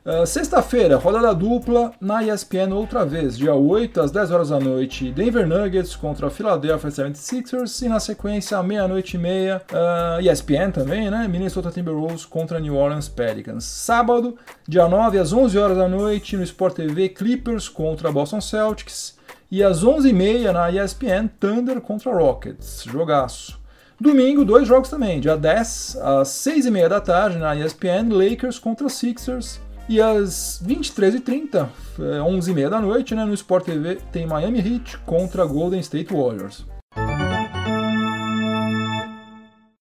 Uh, 0.09 0.27
Sexta-feira, 0.27 0.97
rodada 0.97 1.35
dupla 1.35 1.93
na 2.01 2.25
ESPN 2.25 2.73
outra 2.73 3.05
vez, 3.05 3.37
dia 3.37 3.55
8 3.55 4.01
às 4.01 4.11
10 4.11 4.31
horas 4.31 4.49
da 4.49 4.59
noite, 4.59 5.13
Denver 5.13 5.47
Nuggets 5.47 5.95
contra 5.95 6.31
Philadelphia 6.31 6.89
76ers 6.89 7.85
e 7.85 7.91
na 7.91 8.01
sequência, 8.01 8.63
meia-noite 8.63 9.19
e 9.19 9.21
meia, 9.21 9.61
uh, 9.71 10.19
ESPN 10.23 10.71
também, 10.73 11.11
né? 11.11 11.29
Minnesota 11.29 11.71
Timberwolves 11.71 12.25
contra 12.25 12.59
New 12.59 12.75
Orleans 12.75 13.07
Pelicans. 13.07 13.65
Sábado, 13.65 14.39
dia 14.67 14.89
9 14.89 15.19
às 15.19 15.31
11 15.31 15.59
horas 15.59 15.77
da 15.77 15.87
noite, 15.87 16.39
no 16.39 16.43
Sport 16.43 16.77
TV, 16.77 17.11
Clippers 17.11 17.69
contra 17.69 18.11
Boston 18.11 18.41
Celtics 18.41 19.15
e 19.51 19.63
às 19.63 19.85
11h30 19.85 20.53
na 20.53 20.71
ESPN, 20.71 21.29
Thunder 21.39 21.83
contra 21.83 22.11
Rockets. 22.11 22.85
Jogaço. 22.85 23.61
Domingo, 24.01 24.43
dois 24.43 24.67
jogos 24.67 24.89
também, 24.89 25.21
dia 25.21 25.37
10 25.37 25.99
às 26.01 26.29
6h30 26.29 26.89
da 26.89 27.01
tarde 27.03 27.37
na 27.37 27.55
ESPN, 27.55 28.09
Lakers 28.11 28.59
contra 28.59 28.89
Sixers 28.89 29.61
e 29.89 30.01
às 30.01 30.63
23h30, 30.67 31.69
11h30 31.99 32.69
da 32.69 32.81
noite, 32.81 33.15
né, 33.15 33.25
no 33.25 33.35
Sport 33.35 33.65
TV, 33.65 33.99
tem 34.13 34.27
Miami 34.27 34.59
Heat 34.59 34.99
contra 34.99 35.47
Golden 35.47 35.81
State 35.81 36.13
Warriors. 36.13 36.67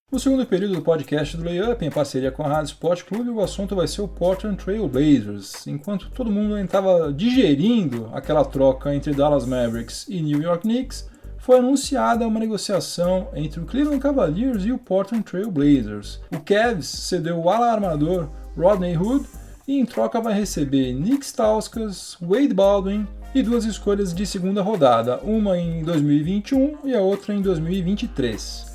No 0.09 0.21
segundo 0.21 0.45
período 0.45 0.75
do 0.75 0.81
podcast 0.81 1.35
do 1.35 1.43
Layup, 1.43 1.85
em 1.85 1.91
parceria 1.91 2.31
com 2.31 2.41
a 2.41 2.47
Rádio 2.47 2.71
Sport 2.71 3.03
Clube, 3.03 3.29
o 3.29 3.41
assunto 3.41 3.75
vai 3.75 3.87
ser 3.87 4.01
o 4.01 4.07
Portland 4.07 4.55
Trail 4.55 4.87
Blazers. 4.87 5.67
Enquanto 5.67 6.09
todo 6.09 6.31
mundo 6.31 6.57
estava 6.57 7.11
digerindo 7.11 8.09
aquela 8.13 8.45
troca 8.45 8.95
entre 8.95 9.13
Dallas 9.13 9.45
Mavericks 9.45 10.07
e 10.07 10.21
New 10.21 10.41
York 10.41 10.63
Knicks, 10.63 11.09
foi 11.37 11.59
anunciada 11.59 12.25
uma 12.25 12.39
negociação 12.39 13.27
entre 13.35 13.59
o 13.59 13.65
Cleveland 13.65 14.01
Cavaliers 14.01 14.65
e 14.65 14.71
o 14.71 14.77
Portland 14.77 15.23
Trail 15.23 15.51
Blazers. 15.51 16.21
O 16.33 16.39
Cavs 16.39 16.87
cedeu 16.87 17.37
o 17.37 17.49
ala 17.49 17.71
armador 17.71 18.29
Rodney 18.57 18.97
Hood 18.97 19.25
e 19.67 19.77
em 19.77 19.85
troca 19.85 20.21
vai 20.21 20.33
receber 20.33 20.93
Nick 20.93 21.25
Stauskas, 21.25 22.15
Wade 22.21 22.53
Baldwin 22.53 23.05
e 23.35 23.43
duas 23.43 23.65
escolhas 23.65 24.13
de 24.13 24.25
segunda 24.25 24.61
rodada, 24.61 25.19
uma 25.21 25.57
em 25.57 25.83
2021 25.83 26.77
e 26.85 26.95
a 26.95 27.01
outra 27.01 27.33
em 27.33 27.41
2023. 27.41 28.65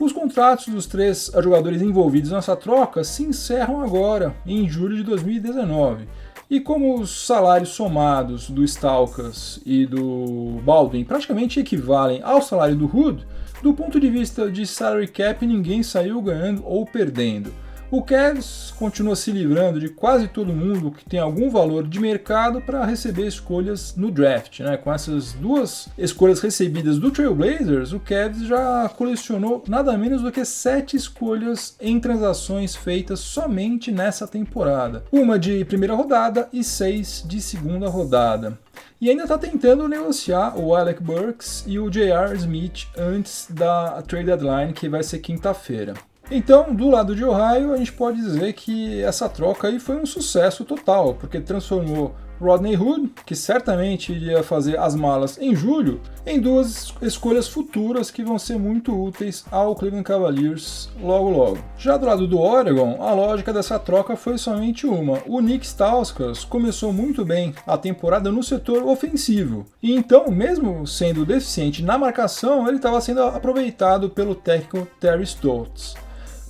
Os 0.00 0.12
contratos 0.12 0.66
dos 0.66 0.86
três 0.86 1.30
jogadores 1.42 1.80
envolvidos 1.80 2.32
nessa 2.32 2.56
troca 2.56 3.04
se 3.04 3.22
encerram 3.22 3.80
agora, 3.80 4.34
em 4.44 4.68
julho 4.68 4.96
de 4.96 5.04
2019. 5.04 6.08
E 6.48 6.58
como 6.58 6.98
os 6.98 7.26
salários 7.26 7.68
somados 7.68 8.50
do 8.50 8.64
Stalkas 8.64 9.60
e 9.64 9.86
do 9.86 10.60
Baldwin 10.64 11.04
praticamente 11.04 11.60
equivalem 11.60 12.20
ao 12.24 12.42
salário 12.42 12.74
do 12.74 12.86
Hood, 12.86 13.24
do 13.62 13.72
ponto 13.72 14.00
de 14.00 14.10
vista 14.10 14.50
de 14.50 14.66
salary 14.66 15.06
cap 15.06 15.46
ninguém 15.46 15.82
saiu 15.82 16.20
ganhando 16.20 16.64
ou 16.64 16.84
perdendo. 16.84 17.52
O 17.92 18.02
Cavs 18.02 18.72
continua 18.78 19.16
se 19.16 19.32
livrando 19.32 19.80
de 19.80 19.88
quase 19.88 20.28
todo 20.28 20.52
mundo 20.52 20.92
que 20.92 21.04
tem 21.04 21.18
algum 21.18 21.50
valor 21.50 21.88
de 21.88 21.98
mercado 21.98 22.60
para 22.60 22.84
receber 22.84 23.26
escolhas 23.26 23.96
no 23.96 24.12
draft. 24.12 24.60
Né? 24.60 24.76
Com 24.76 24.92
essas 24.92 25.32
duas 25.32 25.88
escolhas 25.98 26.38
recebidas 26.38 27.00
do 27.00 27.10
Trailblazers, 27.10 27.92
o 27.92 27.98
Cavs 27.98 28.46
já 28.46 28.88
colecionou 28.90 29.64
nada 29.66 29.98
menos 29.98 30.22
do 30.22 30.30
que 30.30 30.44
sete 30.44 30.96
escolhas 30.96 31.74
em 31.80 31.98
transações 31.98 32.76
feitas 32.76 33.18
somente 33.18 33.90
nessa 33.90 34.24
temporada. 34.24 35.02
Uma 35.10 35.36
de 35.36 35.64
primeira 35.64 35.94
rodada 35.94 36.48
e 36.52 36.62
seis 36.62 37.24
de 37.26 37.40
segunda 37.40 37.88
rodada. 37.88 38.56
E 39.00 39.10
ainda 39.10 39.24
está 39.24 39.36
tentando 39.36 39.88
negociar 39.88 40.56
o 40.56 40.76
Alec 40.76 41.02
Burks 41.02 41.64
e 41.66 41.76
o 41.76 41.90
J.R. 41.90 42.36
Smith 42.36 42.86
antes 42.96 43.48
da 43.50 44.00
trade 44.02 44.26
deadline, 44.26 44.72
que 44.72 44.88
vai 44.88 45.02
ser 45.02 45.18
quinta-feira. 45.18 45.94
Então, 46.30 46.72
do 46.72 46.88
lado 46.88 47.16
de 47.16 47.24
Ohio, 47.24 47.72
a 47.72 47.76
gente 47.76 47.92
pode 47.92 48.20
dizer 48.20 48.52
que 48.52 49.02
essa 49.02 49.28
troca 49.28 49.66
aí 49.66 49.80
foi 49.80 49.96
um 49.96 50.06
sucesso 50.06 50.64
total, 50.64 51.14
porque 51.14 51.40
transformou 51.40 52.14
Rodney 52.40 52.76
Hood, 52.76 53.10
que 53.26 53.34
certamente 53.34 54.12
iria 54.12 54.42
fazer 54.42 54.78
as 54.78 54.94
malas 54.94 55.36
em 55.38 55.54
julho, 55.56 56.00
em 56.24 56.40
duas 56.40 56.94
escolhas 57.02 57.48
futuras 57.48 58.12
que 58.12 58.22
vão 58.22 58.38
ser 58.38 58.58
muito 58.58 58.96
úteis 58.96 59.44
ao 59.50 59.74
Cleveland 59.74 60.04
Cavaliers 60.04 60.88
logo 61.02 61.30
logo. 61.30 61.58
Já 61.76 61.96
do 61.96 62.06
lado 62.06 62.28
do 62.28 62.40
Oregon, 62.40 63.02
a 63.02 63.12
lógica 63.12 63.52
dessa 63.52 63.78
troca 63.78 64.16
foi 64.16 64.38
somente 64.38 64.86
uma. 64.86 65.18
O 65.26 65.40
Nick 65.40 65.66
Stauskas 65.66 66.44
começou 66.44 66.92
muito 66.92 67.24
bem 67.24 67.52
a 67.66 67.76
temporada 67.76 68.30
no 68.30 68.42
setor 68.42 68.84
ofensivo, 68.84 69.66
e 69.82 69.92
então, 69.92 70.30
mesmo 70.30 70.86
sendo 70.86 71.26
deficiente 71.26 71.82
na 71.82 71.98
marcação, 71.98 72.66
ele 72.68 72.76
estava 72.76 73.00
sendo 73.00 73.22
aproveitado 73.22 74.08
pelo 74.08 74.34
técnico 74.34 74.86
Terry 74.98 75.24
Stotts. 75.24 75.94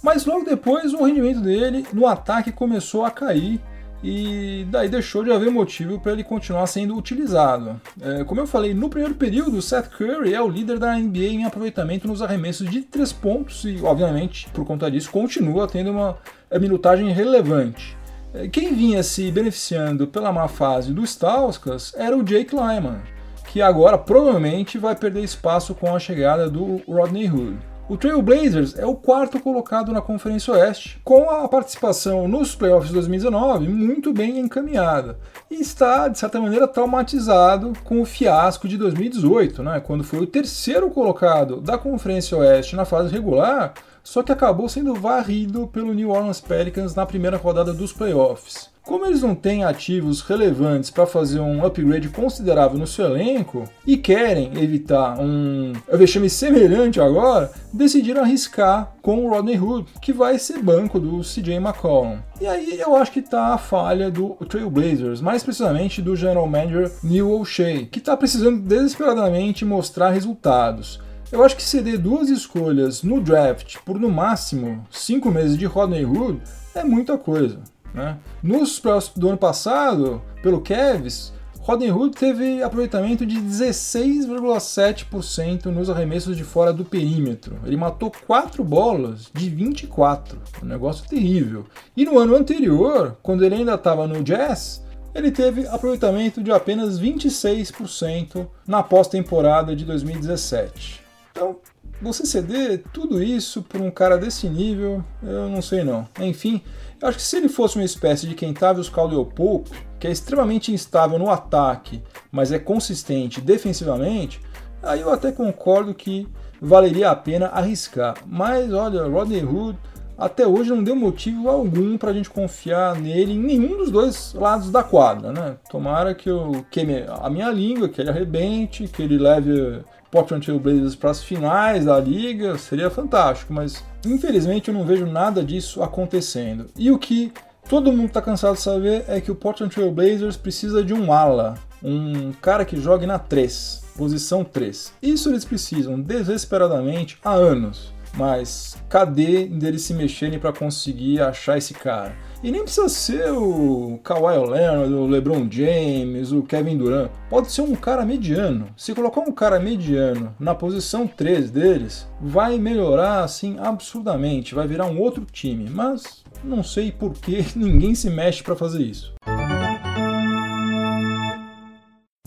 Mas 0.03 0.25
logo 0.25 0.45
depois 0.45 0.95
o 0.95 1.05
rendimento 1.05 1.41
dele 1.41 1.87
no 1.93 2.07
ataque 2.07 2.51
começou 2.51 3.05
a 3.05 3.11
cair 3.11 3.61
e 4.03 4.67
daí 4.71 4.89
deixou 4.89 5.23
de 5.23 5.31
haver 5.31 5.51
motivo 5.51 6.01
para 6.01 6.13
ele 6.13 6.25
continuar 6.25 6.67
sendo 6.67 6.97
utilizado. 6.97 7.81
É, 8.01 8.25
como 8.25 8.41
eu 8.41 8.47
falei, 8.47 8.73
no 8.73 8.89
primeiro 8.89 9.15
período, 9.15 9.61
Seth 9.61 9.91
Curry 9.91 10.33
é 10.33 10.41
o 10.41 10.49
líder 10.49 10.79
da 10.79 10.97
NBA 10.97 11.19
em 11.19 11.45
aproveitamento 11.45 12.09
nos 12.09 12.23
arremessos 12.23 12.69
de 12.69 12.81
três 12.81 13.13
pontos 13.13 13.65
e, 13.65 13.79
obviamente, 13.83 14.49
por 14.55 14.65
conta 14.65 14.91
disso, 14.91 15.11
continua 15.11 15.69
tendo 15.69 15.91
uma 15.91 16.17
minutagem 16.59 17.13
relevante. 17.13 17.97
É, 18.33 18.49
quem 18.49 18.75
vinha 18.75 19.03
se 19.03 19.31
beneficiando 19.31 20.07
pela 20.07 20.33
má 20.33 20.49
fase 20.49 20.95
dos 20.95 21.11
Stauskas 21.11 21.93
era 21.95 22.17
o 22.17 22.23
Jake 22.23 22.55
Lyman, 22.55 23.03
que 23.49 23.61
agora 23.61 23.99
provavelmente 23.99 24.79
vai 24.79 24.97
perder 24.97 25.23
espaço 25.23 25.75
com 25.75 25.95
a 25.95 25.99
chegada 25.99 26.49
do 26.49 26.81
Rodney 26.89 27.29
Hood. 27.29 27.59
O 27.91 27.97
Trailblazers 27.97 28.79
é 28.79 28.87
o 28.87 28.95
quarto 28.95 29.41
colocado 29.41 29.91
na 29.91 30.01
Conferência 30.01 30.55
Oeste, 30.55 31.01
com 31.03 31.29
a 31.29 31.49
participação 31.49 32.29
nos 32.29 32.55
playoffs 32.55 32.87
de 32.87 32.95
2019 32.95 33.67
muito 33.67 34.13
bem 34.13 34.39
encaminhada, 34.39 35.19
e 35.51 35.57
está, 35.57 36.07
de 36.07 36.17
certa 36.17 36.41
maneira, 36.41 36.69
traumatizado 36.69 37.73
com 37.83 38.01
o 38.01 38.05
fiasco 38.05 38.69
de 38.69 38.79
2018, 38.79 39.65
né, 39.65 39.81
quando 39.81 40.05
foi 40.05 40.21
o 40.21 40.27
terceiro 40.27 40.89
colocado 40.89 41.61
da 41.61 41.77
Conferência 41.77 42.39
Oeste 42.39 42.77
na 42.77 42.85
fase 42.85 43.13
regular, 43.13 43.75
só 44.05 44.23
que 44.23 44.31
acabou 44.31 44.69
sendo 44.69 44.95
varrido 44.95 45.67
pelo 45.67 45.93
New 45.93 46.11
Orleans 46.11 46.41
Pelicans 46.41 46.95
na 46.95 47.05
primeira 47.05 47.39
rodada 47.39 47.73
dos 47.75 47.93
playoffs. 47.93 48.70
Como 48.83 49.07
eles 49.07 49.23
não 49.23 49.35
têm 49.35 49.63
ativos 49.63 50.21
relevantes 50.23 50.91
para 50.91 51.07
fazer 51.07 51.39
um 51.39 51.65
upgrade 51.65 52.09
considerável 52.09 52.79
no 52.79 52.87
seu 52.87 53.07
elenco 53.07 53.65
e 53.87 53.97
querem 53.97 54.51
evitar 54.61 55.19
um 55.21 55.73
vexame 55.93 56.31
semelhante 56.31 57.01
agora, 57.01 57.53
decidiram 57.73 58.23
arriscar 58.23 58.93
com 59.03 59.25
o 59.25 59.31
Rodney 59.31 59.59
Hood, 59.59 59.87
que 60.01 60.13
vai 60.13 60.39
ser 60.39 60.63
banco 60.63 60.99
do 60.99 61.21
CJ 61.21 61.57
McCollum. 61.57 62.19
E 62.41 62.47
aí 62.47 62.81
eu 62.81 62.97
acho 62.97 63.13
que 63.13 63.21
está 63.21 63.55
a 63.55 63.59
falha 63.59 64.11
do 64.11 64.31
Trailblazers, 64.49 65.21
mais 65.21 65.43
precisamente 65.43 66.01
do 66.01 66.17
general 66.17 66.49
manager 66.49 66.91
Neil 67.03 67.31
O'Shea, 67.31 67.87
que 67.87 67.99
está 67.99 68.17
precisando 68.17 68.61
desesperadamente 68.61 69.65
mostrar 69.65 70.11
resultados. 70.11 71.01
Eu 71.31 71.45
acho 71.45 71.55
que 71.55 71.63
ceder 71.63 71.97
duas 71.97 72.29
escolhas 72.29 73.05
no 73.05 73.21
draft 73.21 73.77
por 73.85 74.01
no 74.01 74.09
máximo 74.09 74.85
cinco 74.91 75.31
meses 75.31 75.57
de 75.57 75.65
Rodney 75.65 76.05
Hood 76.05 76.41
é 76.75 76.83
muita 76.83 77.17
coisa. 77.17 77.61
Né? 77.93 78.17
Nos 78.43 78.79
playoffs 78.79 79.13
do 79.17 79.29
ano 79.29 79.39
passado, 79.39 80.23
pelo 80.43 80.61
Cavs, 80.61 81.33
Rodney 81.61 81.93
Hood 81.93 82.17
teve 82.17 82.63
aproveitamento 82.63 83.27
de 83.27 83.37
16,7% 83.37 85.67
nos 85.67 85.91
arremessos 85.91 86.37
de 86.37 86.43
fora 86.43 86.73
do 86.73 86.85
perímetro. 86.85 87.61
Ele 87.65 87.77
matou 87.77 88.11
4 88.27 88.65
bolas 88.65 89.31
de 89.33 89.49
24, 89.51 90.41
um 90.63 90.67
negócio 90.67 91.07
terrível. 91.07 91.67
E 91.97 92.05
no 92.05 92.19
ano 92.19 92.35
anterior, 92.35 93.17
quando 93.23 93.45
ele 93.45 93.55
ainda 93.57 93.75
estava 93.75 94.07
no 94.07 94.25
Jazz, 94.25 94.83
ele 95.15 95.31
teve 95.31 95.67
aproveitamento 95.67 96.43
de 96.43 96.51
apenas 96.51 96.99
26% 96.99 98.49
na 98.67 98.83
pós-temporada 98.83 99.77
de 99.77 99.85
2017. 99.85 101.03
Então, 101.31 101.59
você 102.01 102.25
ceder 102.25 102.83
tudo 102.93 103.23
isso 103.23 103.63
por 103.63 103.81
um 103.81 103.91
cara 103.91 104.17
desse 104.17 104.49
nível, 104.49 105.05
eu 105.23 105.49
não 105.49 105.61
sei 105.61 105.85
não. 105.85 106.09
Enfim, 106.21 106.63
eu 107.01 107.09
acho 107.09 107.19
que 107.19 107.25
se 107.25 107.37
ele 107.37 107.49
fosse 107.49 107.77
uma 107.77 107.85
espécie 107.85 108.27
de 108.27 108.35
Kentavious 108.35 108.89
Caldwell 108.89 109.27
Pope, 109.27 109.71
que 109.99 110.07
é 110.07 110.11
extremamente 110.11 110.73
instável 110.73 111.19
no 111.19 111.31
ataque, 111.31 112.03
mas 112.33 112.53
é 112.53 112.59
consistente 112.59 113.41
defensivamente, 113.41 114.41
aí 114.83 115.01
eu 115.01 115.13
até 115.13 115.31
concordo 115.31 115.95
que 115.95 116.27
valeria 116.61 117.11
a 117.11 117.17
pena 117.17 117.47
arriscar. 117.47 118.15
Mas 118.27 118.73
olha, 118.73 119.07
Rodney 119.07 119.45
Hood 119.45 119.79
até 120.17 120.47
hoje 120.47 120.69
não 120.69 120.85
deu 120.85 120.95
motivo 120.95 121.49
algum 121.49 121.97
para 121.97 122.11
a 122.11 122.13
gente 122.13 122.29
confiar 122.29 122.95
nele 122.95 123.33
em 123.33 123.39
nenhum 123.39 123.79
dos 123.79 123.91
dois 123.91 124.35
lados 124.35 124.71
da 124.71 124.83
quadra, 124.83 125.33
né? 125.33 125.57
Tomara 125.71 126.15
que 126.15 126.29
eu 126.29 126.65
queime 126.71 127.07
a 127.09 127.31
minha 127.31 127.51
língua, 127.51 127.89
que 127.89 128.03
ele 128.03 128.11
arrebente, 128.11 128.87
que 128.87 129.03
ele 129.03 129.17
leve 129.17 129.81
Portland 130.11 130.45
Trail 130.45 130.61
Blazers 130.61 130.95
para 130.95 131.11
as 131.11 131.23
finais 131.23 131.85
da 131.85 131.99
liga, 132.01 132.59
seria 132.59 132.91
fantástico, 132.91 133.53
mas 133.53 133.85
infelizmente 134.05 134.69
eu 134.69 134.75
não 134.75 134.85
vejo 134.85 135.07
nada 135.07 135.45
disso 135.45 135.83
acontecendo. 135.83 136.67
E 136.77 136.91
o 136.91 136.99
que 136.99 137.33
todo 137.69 137.93
mundo 137.93 138.09
está 138.09 138.21
cansado 138.21 138.55
de 138.55 138.63
saber 138.63 139.05
é 139.07 139.21
que 139.21 139.31
o 139.31 139.35
Portland 139.35 139.73
Trail 139.73 139.93
Blazers 139.93 140.37
precisa 140.37 140.83
de 140.83 140.93
um 140.93 141.13
ala, 141.13 141.55
um 141.83 142.33
cara 142.33 142.65
que 142.65 142.81
jogue 142.81 143.07
na 143.07 143.19
3, 143.19 143.85
posição 143.97 144.43
3. 144.43 144.93
Isso 145.01 145.29
eles 145.29 145.45
precisam 145.45 146.01
desesperadamente 146.01 147.19
há 147.25 147.33
anos. 147.33 147.93
Mas 148.15 148.77
cadê 148.89 149.47
deles 149.47 149.83
se 149.83 149.95
mexerem 149.95 150.39
para 150.39 150.53
conseguir 150.53 151.21
achar 151.21 151.57
esse 151.59 151.73
cara? 151.73 152.13
E 152.43 152.51
nem 152.51 152.63
precisa 152.63 152.89
ser 152.89 153.31
o 153.33 154.01
Kawhi 154.03 154.39
Leonard, 154.49 154.95
o 154.95 155.07
LeBron 155.07 155.47
James, 155.51 156.33
o 156.33 156.43
Kevin 156.43 156.79
Durant. 156.79 157.11
Pode 157.29 157.53
ser 157.53 157.61
um 157.61 157.75
cara 157.75 158.05
mediano. 158.05 158.69
Se 158.77 158.95
colocar 158.95 159.21
um 159.21 159.33
cara 159.33 159.61
mediano 159.61 160.35
na 160.41 160.55
posição 160.55 161.07
3 161.07 161.51
deles, 161.51 162.09
vai 162.19 162.59
melhorar 162.59 163.25
assim 163.25 163.59
absurdamente, 163.59 164.55
vai 164.55 164.67
virar 164.67 164.87
um 164.87 164.99
outro 164.99 165.27
time. 165.31 165.69
Mas 165.69 166.25
não 166.43 166.63
sei 166.63 166.91
por 166.91 167.13
que 167.13 167.45
ninguém 167.55 167.95
se 167.95 168.09
mexe 168.09 168.43
para 168.43 168.57
fazer 168.57 168.83
isso. 168.85 169.13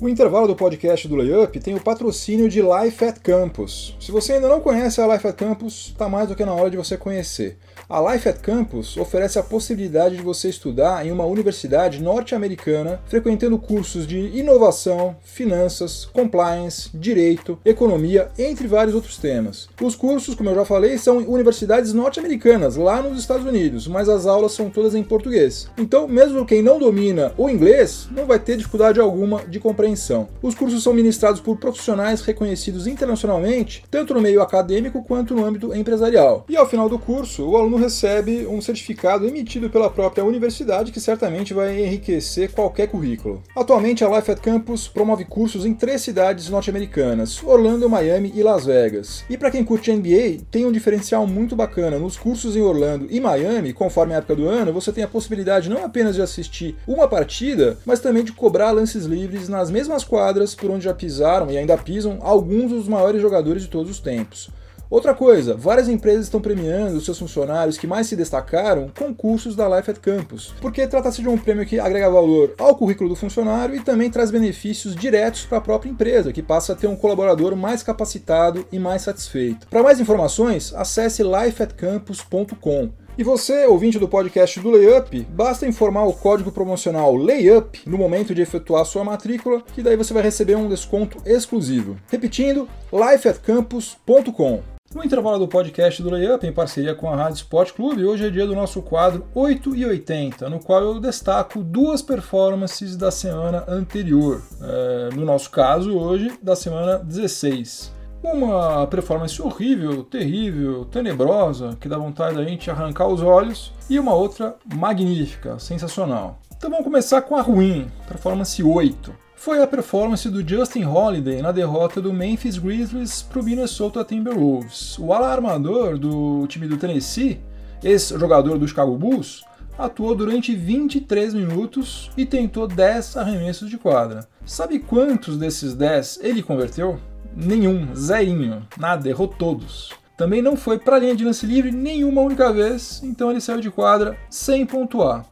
O 0.04 0.10
intervalo 0.10 0.48
do 0.48 0.54
podcast 0.54 1.08
do 1.08 1.16
Layup 1.16 1.62
tem 1.62 1.76
o 1.76 1.80
patrocínio 1.80 2.50
de 2.50 2.62
Life 2.62 3.06
at 3.06 3.20
Campus. 3.20 3.96
Se 4.02 4.12
você 4.12 4.34
ainda 4.34 4.50
não 4.50 4.60
conhece 4.60 5.00
a 5.00 5.08
Life 5.08 5.26
at 5.26 5.34
Campus, 5.34 5.92
está 5.94 6.10
mais 6.10 6.28
do 6.28 6.36
que 6.36 6.44
na 6.44 6.54
hora 6.54 6.70
de 6.70 6.76
você 6.76 6.98
conhecer. 6.98 7.58
A 7.88 8.12
Life 8.12 8.28
at 8.28 8.40
Campus 8.40 8.98
oferece 8.98 9.40
a 9.40 9.44
possibilidade 9.44 10.18
de 10.18 10.22
você 10.22 10.50
estudar 10.50 11.06
em 11.06 11.12
uma 11.12 11.26
universidade 11.26 12.02
norte-americana, 12.02 13.00
frequentando 13.06 13.58
cursos 13.58 14.06
de 14.06 14.18
inovação, 14.38 15.16
finanças, 15.24 16.04
compliance, 16.04 16.90
direito, 16.94 17.58
economia, 17.64 18.30
entre 18.38 18.68
vários 18.68 18.96
outros 18.96 19.16
temas. 19.16 19.70
Os 19.82 19.96
cursos, 19.96 20.36
como 20.36 20.50
eu 20.50 20.56
já 20.56 20.66
falei, 20.66 20.98
são 20.98 21.22
em 21.22 21.28
universidades 21.28 21.94
norte-americanas, 21.94 22.76
lá 22.76 23.02
nos 23.02 23.20
Estados 23.20 23.46
Unidos, 23.46 23.88
mas 23.88 24.10
as 24.10 24.26
aulas 24.26 24.52
são 24.52 24.70
todas 24.70 24.96
em 24.96 25.04
português. 25.04 25.70
Então, 25.78 26.10
mesmo 26.10 26.46
quem 26.46 26.62
não 26.62 26.78
domina 26.78 27.34
o 27.38 27.50
inglês, 27.50 28.10
não 28.12 28.26
vai 28.26 28.40
ter 28.40 28.58
dificuldade 28.58 29.00
alguma 29.00 29.46
de 29.46 29.62
compreensão. 29.94 30.28
Os 30.42 30.56
cursos 30.56 30.84
são 30.84 30.94
ministrados 30.94 31.40
por 31.40 31.58
profissionais 31.58 32.22
reconhecidos 32.22 32.88
internacionalmente, 32.88 33.84
tanto 33.90 34.14
no 34.14 34.22
meio 34.22 34.42
acadêmico 34.42 35.04
quanto 35.04 35.36
no 35.36 35.46
âmbito 35.46 35.74
empresarial. 35.76 36.46
E 36.50 36.58
ao 36.58 36.68
final 36.68 36.90
do 36.90 37.00
curso, 37.00 37.48
o 37.48 37.56
aluno 37.56 37.78
recebe 37.78 38.46
um 38.48 38.62
certificado 38.62 39.28
emitido 39.28 39.70
pela 39.70 39.90
própria 39.90 40.26
universidade 40.26 40.92
que 40.92 41.00
certamente 41.00 41.54
vai 41.54 41.80
enriquecer 41.80 42.52
qualquer 42.52 42.88
currículo. 42.88 43.42
Atualmente, 43.56 44.04
a 44.04 44.10
Life 44.10 44.32
at 44.32 44.40
Campus 44.40 44.88
promove 44.88 45.26
cursos 45.26 45.66
em 45.66 45.74
três 45.74 46.02
cidades 46.02 46.50
norte-americanas: 46.50 47.42
Orlando, 47.44 47.90
Miami 47.90 48.34
e 48.36 48.44
Las 48.44 48.66
Vegas. 48.66 49.24
E 49.30 49.38
para 49.38 49.52
quem 49.52 49.64
curte 49.64 49.92
NBA, 49.92 50.44
tem 50.50 50.66
um 50.66 50.72
diferencial 50.72 51.26
muito 51.28 51.56
bacana. 51.56 52.00
Nos 52.00 52.18
cursos 52.18 52.56
em 52.56 52.62
Orlando 52.62 53.08
e 53.10 53.20
Miami, 53.20 53.74
conforme 53.74 54.14
a 54.14 54.18
época 54.18 54.36
do 54.36 54.48
ano, 54.48 54.74
você 54.74 54.92
tem 54.92 55.04
a 55.04 55.08
possibilidade 55.08 55.70
não 55.70 55.84
apenas 55.86 56.16
de 56.16 56.22
assistir 56.22 56.76
uma 56.88 57.08
partida, 57.08 57.78
mas 57.86 58.00
também 58.00 58.24
de 58.24 58.32
cobrar 58.32 58.72
lances 58.72 59.06
livres 59.06 59.50
nas 59.50 59.70
mesmas 59.84 60.06
quadras 60.06 60.56
por 60.56 60.72
onde 60.72 60.86
já 60.86 60.94
pisaram 60.94 61.52
e 61.52 61.58
ainda 61.58 61.78
pisam 61.78 62.18
alguns 62.22 62.72
dos 62.72 62.88
maiores 62.88 63.22
jogadores 63.22 63.64
de 63.64 63.68
todos 63.68 63.92
os 63.92 64.00
tempos. 64.00 64.50
Outra 64.90 65.14
coisa, 65.14 65.56
várias 65.56 65.90
empresas 65.90 66.26
estão 66.26 66.40
premiando 66.40 66.98
os 66.98 67.04
seus 67.04 67.20
funcionários 67.20 67.78
que 67.78 67.88
mais 67.88 68.08
se 68.08 68.16
destacaram 68.16 68.92
com 68.98 69.14
cursos 69.14 69.56
da 69.56 69.68
Life 69.68 69.92
at 69.92 69.98
Campus, 69.98 70.54
porque 70.62 70.88
trata-se 70.88 71.22
de 71.22 71.28
um 71.28 71.38
prêmio 71.38 71.66
que 71.66 71.80
agrega 71.80 72.10
valor 72.10 72.54
ao 72.58 72.76
currículo 72.76 73.10
do 73.10 73.16
funcionário 73.16 73.76
e 73.76 73.82
também 73.82 74.10
traz 74.10 74.32
benefícios 74.32 74.96
diretos 74.96 75.46
para 75.46 75.58
a 75.58 75.62
própria 75.62 75.90
empresa, 75.90 76.32
que 76.32 76.44
passa 76.44 76.74
a 76.74 76.76
ter 76.76 76.88
um 76.88 76.96
colaborador 76.96 77.56
mais 77.56 77.84
capacitado 77.84 78.66
e 78.72 78.80
mais 78.80 79.02
satisfeito. 79.02 79.68
Para 79.68 79.84
mais 79.84 80.00
informações, 80.00 80.74
acesse 80.76 81.24
lifeatcampus.com. 81.24 83.03
E 83.16 83.24
você, 83.24 83.68
ouvinte 83.68 84.00
do 84.00 84.08
podcast 84.08 84.60
do 84.60 84.72
Layup, 84.72 85.22
basta 85.30 85.68
informar 85.68 86.04
o 86.04 86.14
código 86.14 86.52
promocional 86.52 87.16
Layup 87.16 87.88
no 87.88 87.96
momento 87.96 88.34
de 88.34 88.42
efetuar 88.42 88.84
sua 88.86 89.04
matrícula, 89.04 89.62
que 89.62 89.84
daí 89.84 89.96
você 89.96 90.12
vai 90.16 90.24
receber 90.24 90.56
um 90.56 90.68
desconto 90.68 91.20
exclusivo. 91.24 91.96
Repetindo, 92.10 92.68
lifeatcampus.com. 92.92 94.64
No 94.96 95.04
intervalo 95.04 95.38
do 95.38 95.48
podcast 95.48 96.02
do 96.02 96.10
Layup, 96.10 96.46
em 96.46 96.52
parceria 96.52 96.96
com 96.96 97.08
a 97.08 97.16
Rádio 97.16 97.38
Sport 97.38 97.74
Clube, 97.74 98.04
hoje 98.04 98.26
é 98.26 98.32
dia 98.32 98.48
do 98.48 98.56
nosso 98.56 98.82
quadro 98.82 99.28
8 99.36 99.76
e 99.76 99.86
80, 99.86 100.50
no 100.50 100.60
qual 100.60 100.82
eu 100.82 101.00
destaco 101.00 101.64
duas 101.64 102.02
performances 102.02 102.96
da 102.96 103.12
semana 103.12 103.64
anterior. 103.68 104.42
É, 104.60 105.16
no 105.16 105.24
nosso 105.24 105.52
caso, 105.52 105.96
hoje, 105.96 106.32
da 106.42 106.56
semana 106.56 106.98
16. 106.98 107.94
Uma 108.24 108.88
performance 108.88 109.42
horrível, 109.42 110.04
terrível, 110.04 110.86
tenebrosa, 110.86 111.78
que 111.80 111.90
dá 111.90 111.98
vontade 111.98 112.38
da 112.38 112.46
gente 112.46 112.72
arrancar 112.72 113.08
os 113.08 113.22
olhos, 113.22 113.74
e 113.90 114.00
uma 114.00 114.14
outra 114.14 114.56
magnífica, 114.74 115.60
sensacional. 115.60 116.40
Então 116.56 116.70
vamos 116.70 116.86
começar 116.86 117.22
com 117.22 117.36
a 117.36 117.42
ruim, 117.42 117.92
performance 118.08 118.64
8 118.64 119.24
foi 119.44 119.62
a 119.62 119.68
performance 119.68 120.30
do 120.30 120.48
Justin 120.48 120.86
Holiday 120.86 121.42
na 121.42 121.52
derrota 121.52 122.00
do 122.00 122.14
Memphis 122.14 122.58
Grizzlies 122.58 123.22
para 123.22 123.42
o 123.42 123.44
Minnesota 123.44 124.02
Timberwolves. 124.02 124.98
O 124.98 125.12
alarmador 125.12 125.98
do 125.98 126.48
time 126.48 126.66
do 126.66 126.78
Tennessee, 126.78 127.42
ex-jogador 127.84 128.58
do 128.58 128.66
Chicago 128.66 128.96
Bulls, 128.96 129.44
atuou 129.78 130.16
durante 130.16 130.56
23 130.56 131.34
minutos 131.34 132.10
e 132.16 132.26
tentou 132.26 132.70
10 132.70 133.18
arremessos 133.18 133.70
de 133.70 133.78
quadra. 133.78 134.26
Sabe 134.46 134.80
quantos 134.80 135.38
desses 135.38 135.74
10 135.74 136.22
ele 136.24 136.42
converteu? 136.42 136.98
Nenhum, 137.36 137.96
zerinho, 137.96 138.66
nada, 138.78 139.10
errou 139.10 139.28
todos. 139.28 139.92
Também 140.18 140.42
não 140.42 140.56
foi 140.56 140.78
para 140.78 140.96
a 140.96 141.00
linha 141.00 141.16
de 141.16 141.26
lance 141.26 141.46
livre 141.46 141.72
nenhuma 141.72 142.22
única 142.22 142.54
vez, 142.54 143.02
então 143.04 143.32
ele 143.32 143.42
saiu 143.42 143.60
de 143.60 143.72
quadra 143.72 144.18
sem 144.30 144.66
pontuar. 144.66 145.26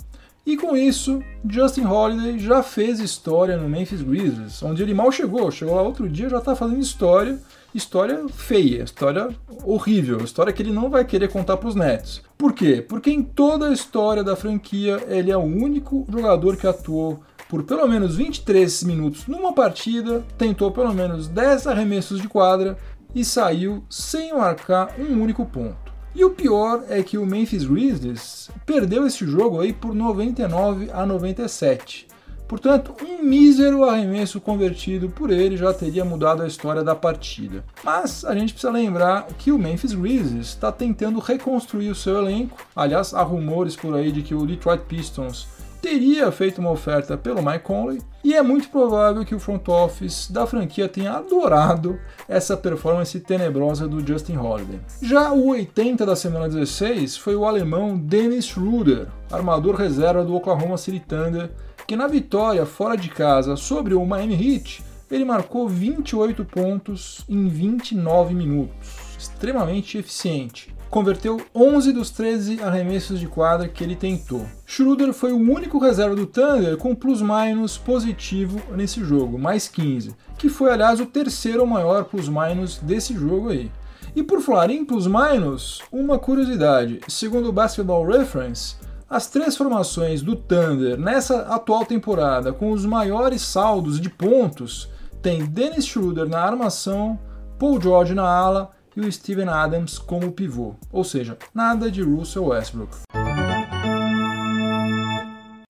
E 0.43 0.57
com 0.57 0.75
isso, 0.75 1.21
Justin 1.47 1.85
Holiday 1.85 2.39
já 2.39 2.63
fez 2.63 2.99
história 2.99 3.57
no 3.57 3.69
Memphis 3.69 4.01
Grizzlies, 4.01 4.63
onde 4.63 4.81
ele 4.81 4.93
mal 4.93 5.11
chegou, 5.11 5.51
chegou 5.51 5.75
lá 5.75 5.83
outro 5.83 6.09
dia 6.09 6.29
já 6.29 6.39
está 6.39 6.55
fazendo 6.55 6.79
história, 6.79 7.39
história 7.75 8.27
feia, 8.27 8.83
história 8.83 9.29
horrível, 9.63 10.17
história 10.23 10.51
que 10.51 10.63
ele 10.63 10.73
não 10.73 10.89
vai 10.89 11.05
querer 11.05 11.27
contar 11.29 11.57
para 11.57 11.69
os 11.69 11.75
Nets. 11.75 12.23
Por 12.35 12.53
quê? 12.53 12.83
Porque 12.87 13.11
em 13.11 13.21
toda 13.21 13.69
a 13.69 13.73
história 13.73 14.23
da 14.23 14.35
franquia 14.35 14.99
ele 15.07 15.29
é 15.29 15.37
o 15.37 15.41
único 15.41 16.07
jogador 16.11 16.57
que 16.57 16.65
atuou 16.65 17.21
por 17.51 17.63
pelo 17.63 17.85
menos 17.85 18.15
23 18.15 18.83
minutos 18.83 19.27
numa 19.27 19.51
partida, 19.51 20.23
tentou 20.37 20.71
pelo 20.71 20.93
menos 20.93 21.27
10 21.27 21.67
arremessos 21.67 22.21
de 22.21 22.29
quadra 22.29 22.77
e 23.13 23.25
saiu 23.25 23.83
sem 23.89 24.33
marcar 24.33 24.95
um 24.97 25.21
único 25.21 25.45
ponto. 25.45 25.91
E 26.15 26.23
o 26.23 26.29
pior 26.29 26.85
é 26.87 27.03
que 27.03 27.17
o 27.17 27.25
Memphis 27.25 27.65
Grizzlies 27.65 28.49
perdeu 28.65 29.05
esse 29.05 29.25
jogo 29.27 29.59
aí 29.59 29.73
por 29.73 29.93
99 29.93 30.91
a 30.93 31.05
97. 31.05 32.07
Portanto, 32.47 32.95
um 33.05 33.21
mísero 33.21 33.83
arremesso 33.83 34.39
convertido 34.39 35.09
por 35.09 35.29
ele 35.29 35.57
já 35.57 35.73
teria 35.73 36.05
mudado 36.05 36.43
a 36.43 36.47
história 36.47 36.85
da 36.85 36.95
partida. 36.95 37.65
Mas 37.83 38.23
a 38.23 38.33
gente 38.33 38.53
precisa 38.53 38.71
lembrar 38.71 39.27
que 39.37 39.51
o 39.51 39.57
Memphis 39.57 39.93
Grizzlies 39.93 40.47
está 40.47 40.71
tentando 40.71 41.19
reconstruir 41.19 41.89
o 41.89 41.95
seu 41.95 42.17
elenco. 42.17 42.57
Aliás, 42.73 43.13
há 43.13 43.21
rumores 43.21 43.75
por 43.75 43.93
aí 43.93 44.09
de 44.09 44.21
que 44.21 44.33
o 44.33 44.45
Detroit 44.45 44.83
Pistons 44.83 45.47
teria 45.81 46.31
feito 46.31 46.61
uma 46.61 46.69
oferta 46.69 47.17
pelo 47.17 47.41
Mike 47.41 47.63
Conley 47.63 47.99
e 48.23 48.35
é 48.35 48.41
muito 48.41 48.69
provável 48.69 49.25
que 49.25 49.33
o 49.33 49.39
front 49.39 49.67
office 49.67 50.29
da 50.29 50.45
franquia 50.45 50.87
tenha 50.87 51.13
adorado 51.13 51.99
essa 52.29 52.55
performance 52.55 53.19
tenebrosa 53.19 53.87
do 53.87 54.05
Justin 54.05 54.37
Holiday. 54.37 54.79
Já 55.01 55.31
o 55.31 55.47
80 55.47 56.05
da 56.05 56.15
semana 56.15 56.47
16 56.47 57.17
foi 57.17 57.35
o 57.35 57.45
alemão 57.45 57.97
Dennis 57.97 58.45
Schroeder, 58.45 59.07
armador 59.31 59.75
reserva 59.75 60.23
do 60.23 60.35
Oklahoma 60.35 60.77
City 60.77 60.99
Thunder, 60.99 61.49
que 61.87 61.95
na 61.95 62.07
vitória 62.07 62.65
fora 62.65 62.95
de 62.95 63.09
casa 63.09 63.55
sobre 63.55 63.95
o 63.95 64.05
Miami 64.05 64.35
Heat, 64.35 64.83
ele 65.09 65.25
marcou 65.25 65.67
28 65.67 66.45
pontos 66.45 67.25
em 67.27 67.47
29 67.47 68.35
minutos, 68.35 69.17
extremamente 69.17 69.97
eficiente 69.97 70.73
converteu 70.91 71.39
11 71.55 71.93
dos 71.93 72.09
13 72.09 72.61
arremessos 72.61 73.17
de 73.17 73.25
quadra 73.25 73.69
que 73.69 73.81
ele 73.81 73.95
tentou. 73.95 74.45
Schroeder 74.65 75.13
foi 75.13 75.31
o 75.31 75.37
único 75.37 75.79
reserva 75.79 76.13
do 76.13 76.25
Thunder 76.25 76.75
com 76.75 76.93
plus-minus 76.93 77.77
positivo 77.77 78.61
nesse 78.75 79.01
jogo, 79.01 79.39
mais 79.39 79.69
15, 79.69 80.13
que 80.37 80.49
foi 80.49 80.69
aliás 80.69 80.99
o 80.99 81.05
terceiro 81.05 81.65
maior 81.65 82.03
plus-minus 82.03 82.77
desse 82.79 83.13
jogo 83.13 83.49
aí. 83.49 83.71
E 84.13 84.21
por 84.21 84.41
falar 84.41 84.69
em 84.69 84.83
plus-minus, 84.83 85.81
uma 85.89 86.19
curiosidade: 86.19 86.99
segundo 87.07 87.47
o 87.47 87.53
Basketball 87.53 88.05
Reference, 88.05 88.75
as 89.09 89.27
três 89.27 89.55
formações 89.55 90.21
do 90.21 90.35
Thunder 90.35 90.99
nessa 90.99 91.43
atual 91.43 91.85
temporada 91.85 92.51
com 92.51 92.71
os 92.71 92.85
maiores 92.85 93.41
saldos 93.41 93.99
de 93.99 94.09
pontos 94.09 94.89
têm 95.21 95.45
Dennis 95.45 95.85
Schroeder 95.85 96.27
na 96.27 96.41
armação, 96.41 97.17
Paul 97.57 97.79
George 97.79 98.13
na 98.13 98.27
ala 98.27 98.71
e 98.95 99.01
o 99.01 99.11
Steven 99.11 99.47
Adams 99.47 99.97
como 99.97 100.31
pivô, 100.31 100.75
ou 100.91 101.03
seja, 101.03 101.37
nada 101.53 101.89
de 101.89 102.01
Russell 102.01 102.45
Westbrook. 102.45 102.97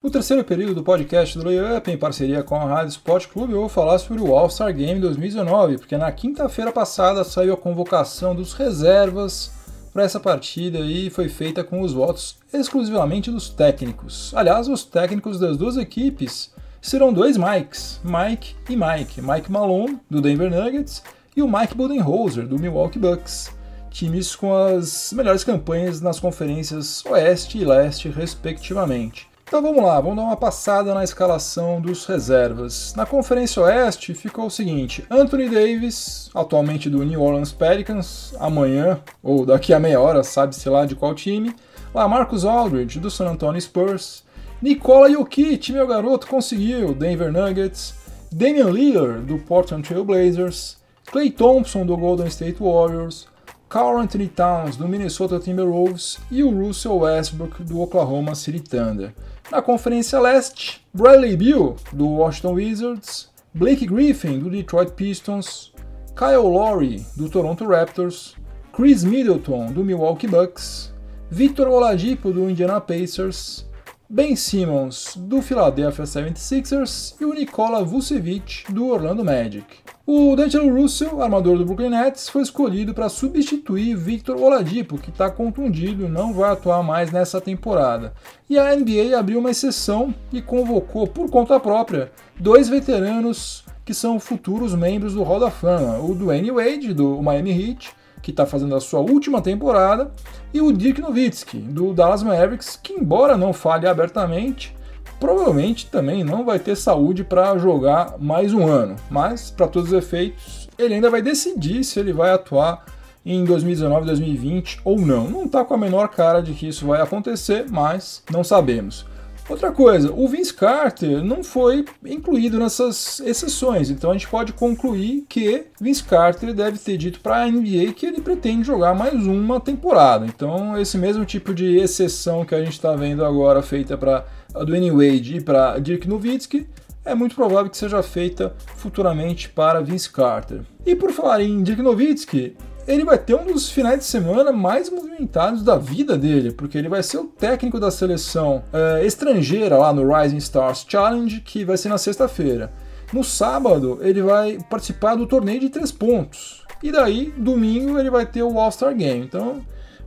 No 0.03 0.09
terceiro 0.09 0.43
período 0.43 0.75
do 0.75 0.83
podcast 0.83 1.37
do 1.37 1.45
Layup, 1.45 1.91
em 1.91 1.97
parceria 1.97 2.43
com 2.43 2.55
a 2.55 2.65
Rádio 2.65 2.89
Sport 2.89 3.27
Clube, 3.27 3.53
eu 3.53 3.59
vou 3.59 3.69
falar 3.69 3.99
sobre 3.99 4.21
o 4.21 4.35
All-Star 4.35 4.73
Game 4.73 4.99
2019, 4.99 5.77
porque 5.77 5.95
na 5.95 6.11
quinta-feira 6.11 6.71
passada 6.71 7.23
saiu 7.23 7.53
a 7.53 7.57
convocação 7.57 8.33
dos 8.33 8.53
reservas 8.53 9.51
para 9.93 10.03
essa 10.03 10.19
partida 10.19 10.79
e 10.79 11.09
foi 11.09 11.29
feita 11.29 11.63
com 11.63 11.81
os 11.81 11.93
votos 11.93 12.37
exclusivamente 12.51 13.29
dos 13.29 13.49
técnicos. 13.49 14.33
Aliás, 14.35 14.67
os 14.67 14.83
técnicos 14.83 15.39
das 15.39 15.55
duas 15.55 15.77
equipes 15.77 16.51
serão 16.81 17.13
dois 17.13 17.37
Mikes, 17.37 18.01
Mike 18.03 18.55
e 18.69 18.75
Mike. 18.75 19.21
Mike 19.21 19.51
Malone, 19.51 19.99
do 20.09 20.19
Denver 20.19 20.49
Nuggets, 20.49 21.03
e 21.35 21.41
o 21.41 21.47
Mike 21.47 21.75
Budenholzer, 21.75 22.47
do 22.47 22.59
Milwaukee 22.59 22.99
Bucks, 22.99 23.51
times 23.89 24.35
com 24.35 24.53
as 24.53 25.13
melhores 25.13 25.43
campanhas 25.43 26.01
nas 26.01 26.19
conferências 26.19 27.05
Oeste 27.05 27.57
e 27.57 27.65
Leste, 27.65 28.09
respectivamente. 28.09 29.31
Então 29.51 29.61
vamos 29.61 29.83
lá, 29.83 29.99
vamos 29.99 30.15
dar 30.15 30.23
uma 30.23 30.37
passada 30.37 30.93
na 30.93 31.03
escalação 31.03 31.81
dos 31.81 32.05
reservas. 32.05 32.93
Na 32.95 33.05
Conferência 33.05 33.61
Oeste 33.61 34.13
ficou 34.13 34.45
o 34.45 34.49
seguinte: 34.49 35.05
Anthony 35.09 35.49
Davis, 35.49 36.29
atualmente 36.33 36.89
do 36.89 37.03
New 37.03 37.21
Orleans 37.21 37.51
Pelicans, 37.51 38.33
amanhã 38.39 39.01
ou 39.21 39.45
daqui 39.45 39.73
a 39.73 39.79
meia 39.79 39.99
hora, 39.99 40.23
sabe-se 40.23 40.69
lá 40.69 40.85
de 40.85 40.95
qual 40.95 41.13
time. 41.13 41.53
Lá 41.93 42.07
Marcus 42.07 42.45
Aldridge, 42.45 42.97
do 42.97 43.11
San 43.11 43.29
Antonio 43.29 43.59
Spurs. 43.59 44.23
Nikola 44.61 45.11
Jokic, 45.11 45.73
meu 45.73 45.85
garoto, 45.85 46.27
conseguiu, 46.27 46.93
Denver 46.93 47.29
Nuggets. 47.29 47.93
Damian 48.31 48.69
Lillard, 48.69 49.25
do 49.25 49.37
Portland 49.37 49.85
Trail 49.85 50.05
Blazers, 50.05 50.77
Clay 51.05 51.31
Thompson, 51.31 51.85
do 51.85 51.97
Golden 51.97 52.29
State 52.29 52.61
Warriors, 52.61 53.27
Carl 53.67 53.99
Anthony 53.99 54.27
Towns, 54.27 54.75
do 54.75 54.87
Minnesota 54.87 55.39
Timberwolves, 55.39 56.19
e 56.29 56.43
o 56.43 56.49
Russell 56.49 56.99
Westbrook, 56.99 57.63
do 57.63 57.81
Oklahoma 57.81 58.35
City 58.35 58.59
Thunder. 58.59 59.13
Na 59.49 59.61
Conferência 59.61 60.19
Leste, 60.19 60.81
Bradley 60.93 61.35
Beal, 61.35 61.75
do 61.91 62.07
Washington 62.07 62.53
Wizards, 62.53 63.29
Blake 63.53 63.85
Griffin, 63.85 64.39
do 64.39 64.49
Detroit 64.49 64.91
Pistons, 64.91 65.73
Kyle 66.15 66.47
Lowry, 66.47 67.05
do 67.15 67.29
Toronto 67.29 67.65
Raptors, 67.65 68.35
Chris 68.73 69.03
Middleton, 69.03 69.71
do 69.73 69.83
Milwaukee 69.83 70.27
Bucks, 70.27 70.93
Victor 71.29 71.67
Oladipo, 71.67 72.31
do 72.31 72.49
Indiana 72.49 72.79
Pacers, 72.79 73.65
Ben 74.09 74.35
Simmons, 74.35 75.15
do 75.15 75.41
Philadelphia 75.41 76.03
76ers 76.03 77.15
e 77.19 77.25
o 77.25 77.33
Nikola 77.33 77.83
Vucevic, 77.83 78.65
do 78.69 78.87
Orlando 78.87 79.23
Magic. 79.23 79.65
O 80.05 80.35
D'Angelo 80.35 80.81
Russell, 80.81 81.21
armador 81.21 81.59
do 81.59 81.65
Brooklyn 81.65 81.91
Nets, 81.91 82.27
foi 82.27 82.41
escolhido 82.41 82.91
para 82.91 83.07
substituir 83.07 83.95
Victor 83.95 84.35
Oladipo, 84.35 84.97
que 84.97 85.11
está 85.11 85.29
contundido 85.29 86.05
e 86.05 86.09
não 86.09 86.33
vai 86.33 86.51
atuar 86.51 86.81
mais 86.81 87.11
nessa 87.11 87.39
temporada. 87.39 88.11
E 88.49 88.57
a 88.57 88.75
NBA 88.75 89.17
abriu 89.17 89.37
uma 89.37 89.51
exceção 89.51 90.11
e 90.33 90.41
convocou, 90.41 91.05
por 91.05 91.29
conta 91.29 91.59
própria, 91.59 92.11
dois 92.39 92.67
veteranos 92.67 93.63
que 93.85 93.93
são 93.93 94.19
futuros 94.19 94.73
membros 94.73 95.13
do 95.13 95.21
Hall 95.21 95.39
da 95.39 95.51
Fama, 95.51 95.99
o 95.99 96.15
Dwayne 96.15 96.49
Wade, 96.49 96.95
do 96.95 97.21
Miami 97.21 97.51
Heat, 97.51 97.91
que 98.23 98.31
está 98.31 98.45
fazendo 98.47 98.75
a 98.75 98.81
sua 98.81 99.01
última 99.01 99.39
temporada, 99.39 100.11
e 100.51 100.61
o 100.61 100.71
Dirk 100.71 100.99
Nowitzki, 100.99 101.57
do 101.57 101.93
Dallas 101.93 102.23
Mavericks, 102.23 102.75
que 102.81 102.93
embora 102.93 103.37
não 103.37 103.53
fale 103.53 103.87
abertamente, 103.87 104.75
provavelmente 105.21 105.85
também 105.85 106.23
não 106.23 106.43
vai 106.43 106.57
ter 106.57 106.75
saúde 106.75 107.23
para 107.23 107.55
jogar 107.59 108.15
mais 108.17 108.55
um 108.55 108.67
ano, 108.67 108.95
mas 109.07 109.51
para 109.51 109.67
todos 109.67 109.91
os 109.91 109.97
efeitos, 109.97 110.67
ele 110.79 110.95
ainda 110.95 111.11
vai 111.11 111.21
decidir 111.21 111.83
se 111.83 111.99
ele 111.99 112.11
vai 112.11 112.31
atuar 112.31 112.83
em 113.23 113.45
2019, 113.45 114.07
2020 114.07 114.81
ou 114.83 114.99
não. 114.99 115.29
Não 115.29 115.45
está 115.45 115.63
com 115.63 115.75
a 115.75 115.77
menor 115.77 116.07
cara 116.07 116.41
de 116.41 116.53
que 116.53 116.67
isso 116.67 116.87
vai 116.87 116.99
acontecer, 116.99 117.67
mas 117.69 118.23
não 118.31 118.43
sabemos. 118.43 119.05
Outra 119.47 119.71
coisa, 119.71 120.11
o 120.11 120.27
Vince 120.27 120.53
Carter 120.53 121.23
não 121.23 121.43
foi 121.43 121.83
incluído 122.05 122.57
nessas 122.57 123.19
exceções, 123.19 123.89
então 123.89 124.09
a 124.09 124.13
gente 124.13 124.27
pode 124.27 124.53
concluir 124.53 125.25
que 125.27 125.65
Vince 125.79 126.03
Carter 126.03 126.53
deve 126.53 126.79
ter 126.79 126.95
dito 126.95 127.19
para 127.19 127.43
a 127.43 127.47
NBA 127.47 127.93
que 127.95 128.05
ele 128.05 128.21
pretende 128.21 128.63
jogar 128.63 128.95
mais 128.95 129.27
uma 129.27 129.59
temporada. 129.59 130.25
Então, 130.25 130.79
esse 130.79 130.97
mesmo 130.97 131.25
tipo 131.25 131.53
de 131.53 131.77
exceção 131.77 132.45
que 132.45 132.55
a 132.55 132.63
gente 132.63 132.73
está 132.73 132.95
vendo 132.95 133.25
agora 133.25 133.61
feita 133.61 133.97
para 133.97 134.25
a 134.53 134.63
Dwayne 134.63 134.91
Wade 134.91 135.37
e 135.37 135.41
para 135.41 135.79
Dirk 135.79 136.07
Nowitzki, 136.07 136.67
é 137.03 137.15
muito 137.15 137.35
provável 137.35 137.69
que 137.69 137.77
seja 137.77 138.03
feita 138.03 138.53
futuramente 138.75 139.49
para 139.49 139.81
Vince 139.81 140.09
Carter. 140.09 140.61
E 140.85 140.95
por 140.95 141.11
falar 141.11 141.41
em 141.41 141.63
Dirk 141.63 141.81
Nowitzki, 141.81 142.55
ele 142.87 143.03
vai 143.03 143.17
ter 143.17 143.35
um 143.35 143.45
dos 143.45 143.69
finais 143.69 143.99
de 143.99 144.05
semana 144.05 144.51
mais 144.51 144.89
movimentados 144.89 145.63
da 145.63 145.77
vida 145.77 146.17
dele, 146.17 146.51
porque 146.51 146.77
ele 146.77 146.89
vai 146.89 147.03
ser 147.03 147.17
o 147.17 147.25
técnico 147.25 147.79
da 147.79 147.91
seleção 147.91 148.63
uh, 148.73 149.05
estrangeira 149.05 149.77
lá 149.77 149.93
no 149.93 150.11
Rising 150.11 150.37
Stars 150.37 150.85
Challenge, 150.87 151.41
que 151.41 151.63
vai 151.63 151.77
ser 151.77 151.89
na 151.89 151.97
sexta-feira. 151.97 152.71
No 153.13 153.23
sábado, 153.23 153.99
ele 154.01 154.21
vai 154.21 154.57
participar 154.69 155.15
do 155.15 155.27
torneio 155.27 155.59
de 155.59 155.69
três 155.69 155.91
pontos. 155.91 156.63
E 156.81 156.91
daí, 156.91 157.31
domingo, 157.37 157.99
ele 157.99 158.09
vai 158.09 158.25
ter 158.25 158.41
o 158.41 158.57
All-Star 158.57 158.95
Game. 158.95 159.25
Então, 159.25 159.61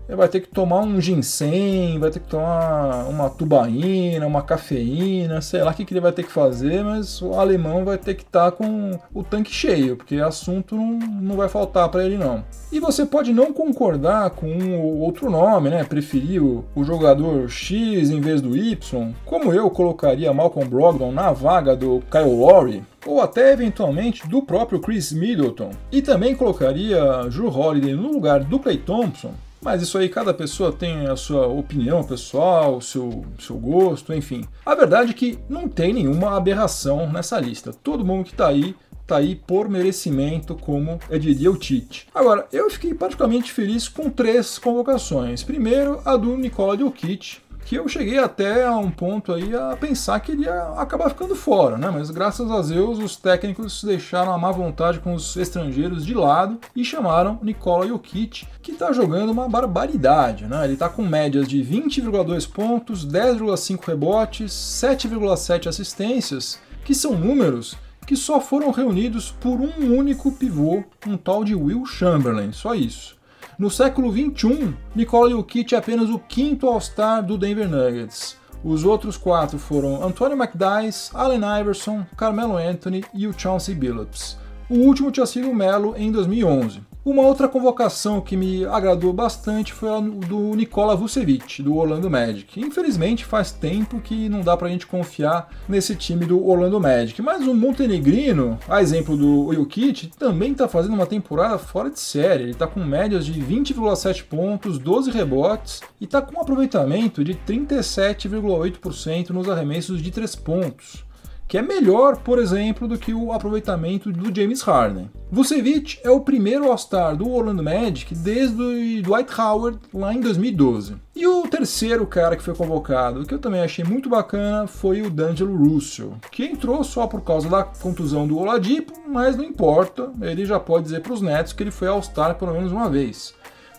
vai 0.09 0.29
ter 0.29 0.41
que 0.41 0.49
tomar 0.49 0.81
um 0.81 1.01
ginseng, 1.01 1.99
vai 1.99 2.11
ter 2.11 2.21
que 2.21 2.29
tomar 2.29 3.07
uma 3.09 3.31
tubaína, 3.31 4.27
uma 4.27 4.43
cafeína, 4.43 5.41
sei 5.41 5.63
lá 5.63 5.71
o 5.71 5.75
que, 5.75 5.85
que 5.85 5.95
ele 5.95 6.01
vai 6.01 6.13
ter 6.13 6.25
que 6.25 6.33
fazer, 6.33 6.85
mas 6.85 7.23
o 7.23 7.35
alemão 7.35 7.85
vai 7.85 7.97
ter 7.97 8.15
que 8.15 8.23
estar 8.23 8.51
tá 8.51 8.53
com 8.53 8.99
o 9.15 9.23
tanque 9.23 9.53
cheio, 9.53 9.97
porque 9.97 10.17
assunto 10.17 10.77
não, 10.77 10.99
não 10.99 11.37
vai 11.37 11.49
faltar 11.49 11.89
para 11.89 12.05
ele 12.05 12.19
não. 12.19 12.45
E 12.71 12.81
você 12.81 13.07
pode 13.07 13.33
não 13.33 13.53
concordar 13.53 14.31
com 14.31 14.47
um 14.47 15.01
outro 15.01 15.31
nome, 15.31 15.71
né? 15.71 15.85
Preferir 15.85 16.43
o, 16.43 16.65
o 16.75 16.85
jogador 16.85 17.49
X 17.49 18.11
em 18.11 18.21
vez 18.21 18.41
do 18.43 18.57
Y, 18.57 19.13
como 19.25 19.53
eu 19.53 19.71
colocaria 19.71 20.33
Malcolm 20.35 20.69
Brogdon 20.69 21.13
na 21.13 21.33
vaga 21.33 21.77
do 21.77 22.03
Kyle 22.11 22.37
Lowry, 22.37 22.83
ou 23.07 23.21
até 23.21 23.53
eventualmente 23.53 24.27
do 24.27 24.43
próprio 24.43 24.81
Chris 24.81 25.13
Middleton, 25.13 25.71
e 25.93 26.03
também 26.03 26.35
colocaria 26.35 27.01
Drew 27.31 27.49
Holiday 27.49 27.95
no 27.95 28.11
lugar 28.13 28.43
do 28.43 28.59
Clay 28.59 28.79
Thompson, 28.79 29.33
mas 29.65 29.81
isso 29.81 29.97
aí, 29.97 30.11
cada 30.11 30.35
pessoa 30.35 30.71
tem 30.71 31.07
a 31.07 31.17
sua 31.17 31.47
opinião 31.47 32.05
pessoal, 32.05 32.77
o 32.77 32.83
seu, 32.83 33.25
seu 33.39 33.57
gosto, 33.57 34.13
enfim. 34.13 34.45
A 34.65 34.75
verdade 34.75 35.13
é 35.13 35.15
que 35.15 35.39
não 35.49 35.67
tem 35.67 35.95
nenhuma 35.95 36.37
aberração 36.37 37.11
nessa 37.11 37.41
lista. 37.41 37.73
Todo 37.73 38.05
mundo 38.05 38.25
que 38.25 38.33
está 38.33 38.49
aí 38.49 38.77
tá 39.07 39.17
aí 39.17 39.35
por 39.35 39.69
merecimento, 39.69 40.55
como 40.55 40.99
eu 41.11 41.19
diria 41.19 41.51
o 41.51 41.57
Tite. 41.57 42.07
Agora, 42.15 42.47
eu 42.53 42.71
fiquei 42.71 42.95
particularmente 42.95 43.53
feliz 43.53 43.89
com 43.89 44.11
três 44.11 44.59
convocações. 44.59 45.43
Primeiro, 45.43 46.01
a 46.05 46.17
do 46.17 46.37
Nicola 46.37 46.77
Jokic, 46.77 47.39
que 47.65 47.77
eu 47.77 47.89
cheguei 47.89 48.19
até 48.19 48.67
a 48.67 48.77
um 48.77 48.91
ponto 48.91 49.33
aí 49.33 49.55
a 49.55 49.77
pensar 49.77 50.21
que 50.21 50.33
ele 50.33 50.45
ia 50.45 50.75
acabar 50.77 51.09
ficando 51.09 51.35
fora, 51.35 51.79
né? 51.79 51.91
Mas 51.91 52.11
graças 52.11 52.51
a 52.51 52.61
Deus 52.61 52.99
os 52.99 53.17
técnicos 53.17 53.83
deixaram 53.83 54.33
a 54.33 54.39
má 54.39 54.51
vontade 54.53 55.01
com 55.01 55.15
os 55.15 55.37
estrangeiros 55.37 56.05
de 56.05 56.15
lado 56.15 56.59
e 56.77 56.85
chamaram 56.85 57.39
Nikola 57.43 57.87
Jokic, 57.87 58.47
que 58.63 58.73
está 58.73 58.93
jogando 58.93 59.31
uma 59.31 59.49
barbaridade, 59.49 60.45
né? 60.47 60.65
Ele 60.65 60.75
está 60.75 60.89
com 60.89 61.03
médias 61.03 61.49
de 61.49 61.63
20,2 61.63 62.51
pontos, 62.51 63.07
10,5 63.07 63.85
rebotes, 63.87 64.53
7,7 64.53 65.67
assistências, 65.69 66.59
que 66.85 66.95
são 66.95 67.17
números 67.17 67.77
que 68.07 68.17
só 68.17 68.39
foram 68.41 68.71
reunidos 68.71 69.31
por 69.31 69.61
um 69.61 69.97
único 69.97 70.31
pivô, 70.33 70.85
um 71.07 71.17
tal 71.17 71.43
de 71.43 71.55
Will 71.55 71.87
Chamberlain, 71.87 72.53
só 72.53 72.75
isso. 72.75 73.17
No 73.57 73.71
século 73.71 74.11
XXI, 74.11 74.75
Nikola 74.97 75.31
Jokic 75.31 75.75
é 75.75 75.79
apenas 75.79 76.11
o 76.11 76.19
quinto 76.19 76.67
All-Star 76.67 77.25
do 77.25 77.39
Denver 77.39 77.69
Nuggets. 77.69 78.37
Os 78.65 78.85
outros 78.85 79.17
quatro 79.17 79.59
foram 79.59 80.03
Antonio 80.03 80.37
McDyess, 80.37 81.11
Allen 81.15 81.43
Iverson, 81.61 82.05
Carmelo 82.17 82.57
Anthony 82.57 83.05
e 83.15 83.27
o 83.27 83.39
Chauncey 83.39 83.75
Billups. 83.75 84.37
O 84.69 84.75
último 84.75 85.13
tinha 85.13 85.27
sido 85.27 85.51
o 85.51 85.55
Melo 85.55 85.95
em 85.97 86.11
2011. 86.11 86.81
Uma 87.05 87.21
outra 87.21 87.47
convocação 87.49 88.19
que 88.23 88.35
me 88.35 88.65
agradou 88.65 89.13
bastante 89.13 89.75
foi 89.75 89.91
a 89.91 90.01
do 90.01 90.55
Nikola 90.55 90.97
Vucevic, 90.97 91.63
do 91.63 91.77
Orlando 91.77 92.09
Magic. 92.09 92.59
Infelizmente 92.59 93.27
faz 93.27 93.53
tempo 93.53 94.01
que 94.01 94.27
não 94.27 94.41
dá 94.41 94.57
pra 94.57 94.71
gente 94.71 94.87
confiar 94.87 95.51
nesse 95.69 95.95
time 95.95 96.25
do 96.25 96.43
Orlando 96.49 96.81
Magic, 96.81 97.21
mas 97.21 97.47
o 97.47 97.53
Montenegrino, 97.53 98.59
a 98.67 98.81
exemplo 98.81 99.19
do 99.19 99.53
Jokic, 99.53 100.13
também 100.19 100.53
está 100.53 100.67
fazendo 100.67 100.95
uma 100.95 101.05
temporada 101.05 101.59
fora 101.59 101.91
de 101.91 102.01
série. 102.01 102.45
Ele 102.45 102.53
está 102.53 102.67
com 102.67 102.83
médias 102.83 103.27
de 103.27 103.39
20,7 103.39 104.25
pontos, 104.25 104.79
12 104.79 105.11
rebotes 105.11 105.83
e 106.01 106.05
está 106.05 106.23
com 106.23 106.39
um 106.39 106.41
aproveitamento 106.41 107.23
de 107.23 107.35
37,8% 107.35 109.29
nos 109.29 109.47
arremessos 109.47 110.01
de 110.01 110.11
3 110.11 110.35
pontos 110.37 111.05
que 111.47 111.59
é 111.59 111.63
melhor, 111.63 112.17
por 112.19 112.39
exemplo, 112.39 112.89
do 112.89 112.99
que 112.99 113.13
o 113.13 113.33
aproveitamento 113.33 114.11
do 114.11 114.35
James 114.35 114.63
Harden. 114.63 115.11
Vucevic 115.31 115.99
é 116.05 116.11
o 116.11 116.21
primeiro 116.21 116.71
All-Star 116.71 117.17
do 117.17 117.31
Orlando 117.31 117.63
Magic 117.63 118.15
desde 118.15 118.61
o 118.61 119.03
Dwight 119.03 119.41
Howard 119.41 119.79
lá 119.93 120.15
em 120.15 120.21
2012. 120.21 120.97
E 121.15 121.27
o 121.27 121.43
terceiro 121.43 122.07
cara 122.07 122.37
que 122.37 122.43
foi 122.43 122.55
convocado, 122.55 123.25
que 123.25 123.35
eu 123.35 123.39
também 123.39 123.61
achei 123.61 123.85
muito 123.85 124.09
bacana, 124.09 124.67
foi 124.67 125.03
o 125.03 125.11
D'Angelo 125.11 125.57
Russell, 125.57 126.15
que 126.31 126.45
entrou 126.45 126.83
só 126.85 127.07
por 127.07 127.21
causa 127.23 127.49
da 127.49 127.63
contusão 127.63 128.27
do 128.27 128.39
Oladipo, 128.39 128.93
mas 129.09 129.37
não 129.37 129.45
importa, 129.45 130.11
ele 130.21 130.45
já 130.45 130.59
pode 130.59 130.85
dizer 130.85 131.01
para 131.01 131.13
os 131.13 131.21
Nets 131.21 131.53
que 131.53 131.63
ele 131.63 131.71
foi 131.71 131.89
All-Star 131.89 132.37
pelo 132.37 132.53
menos 132.53 132.73
uma 132.73 132.89
vez. 132.89 133.35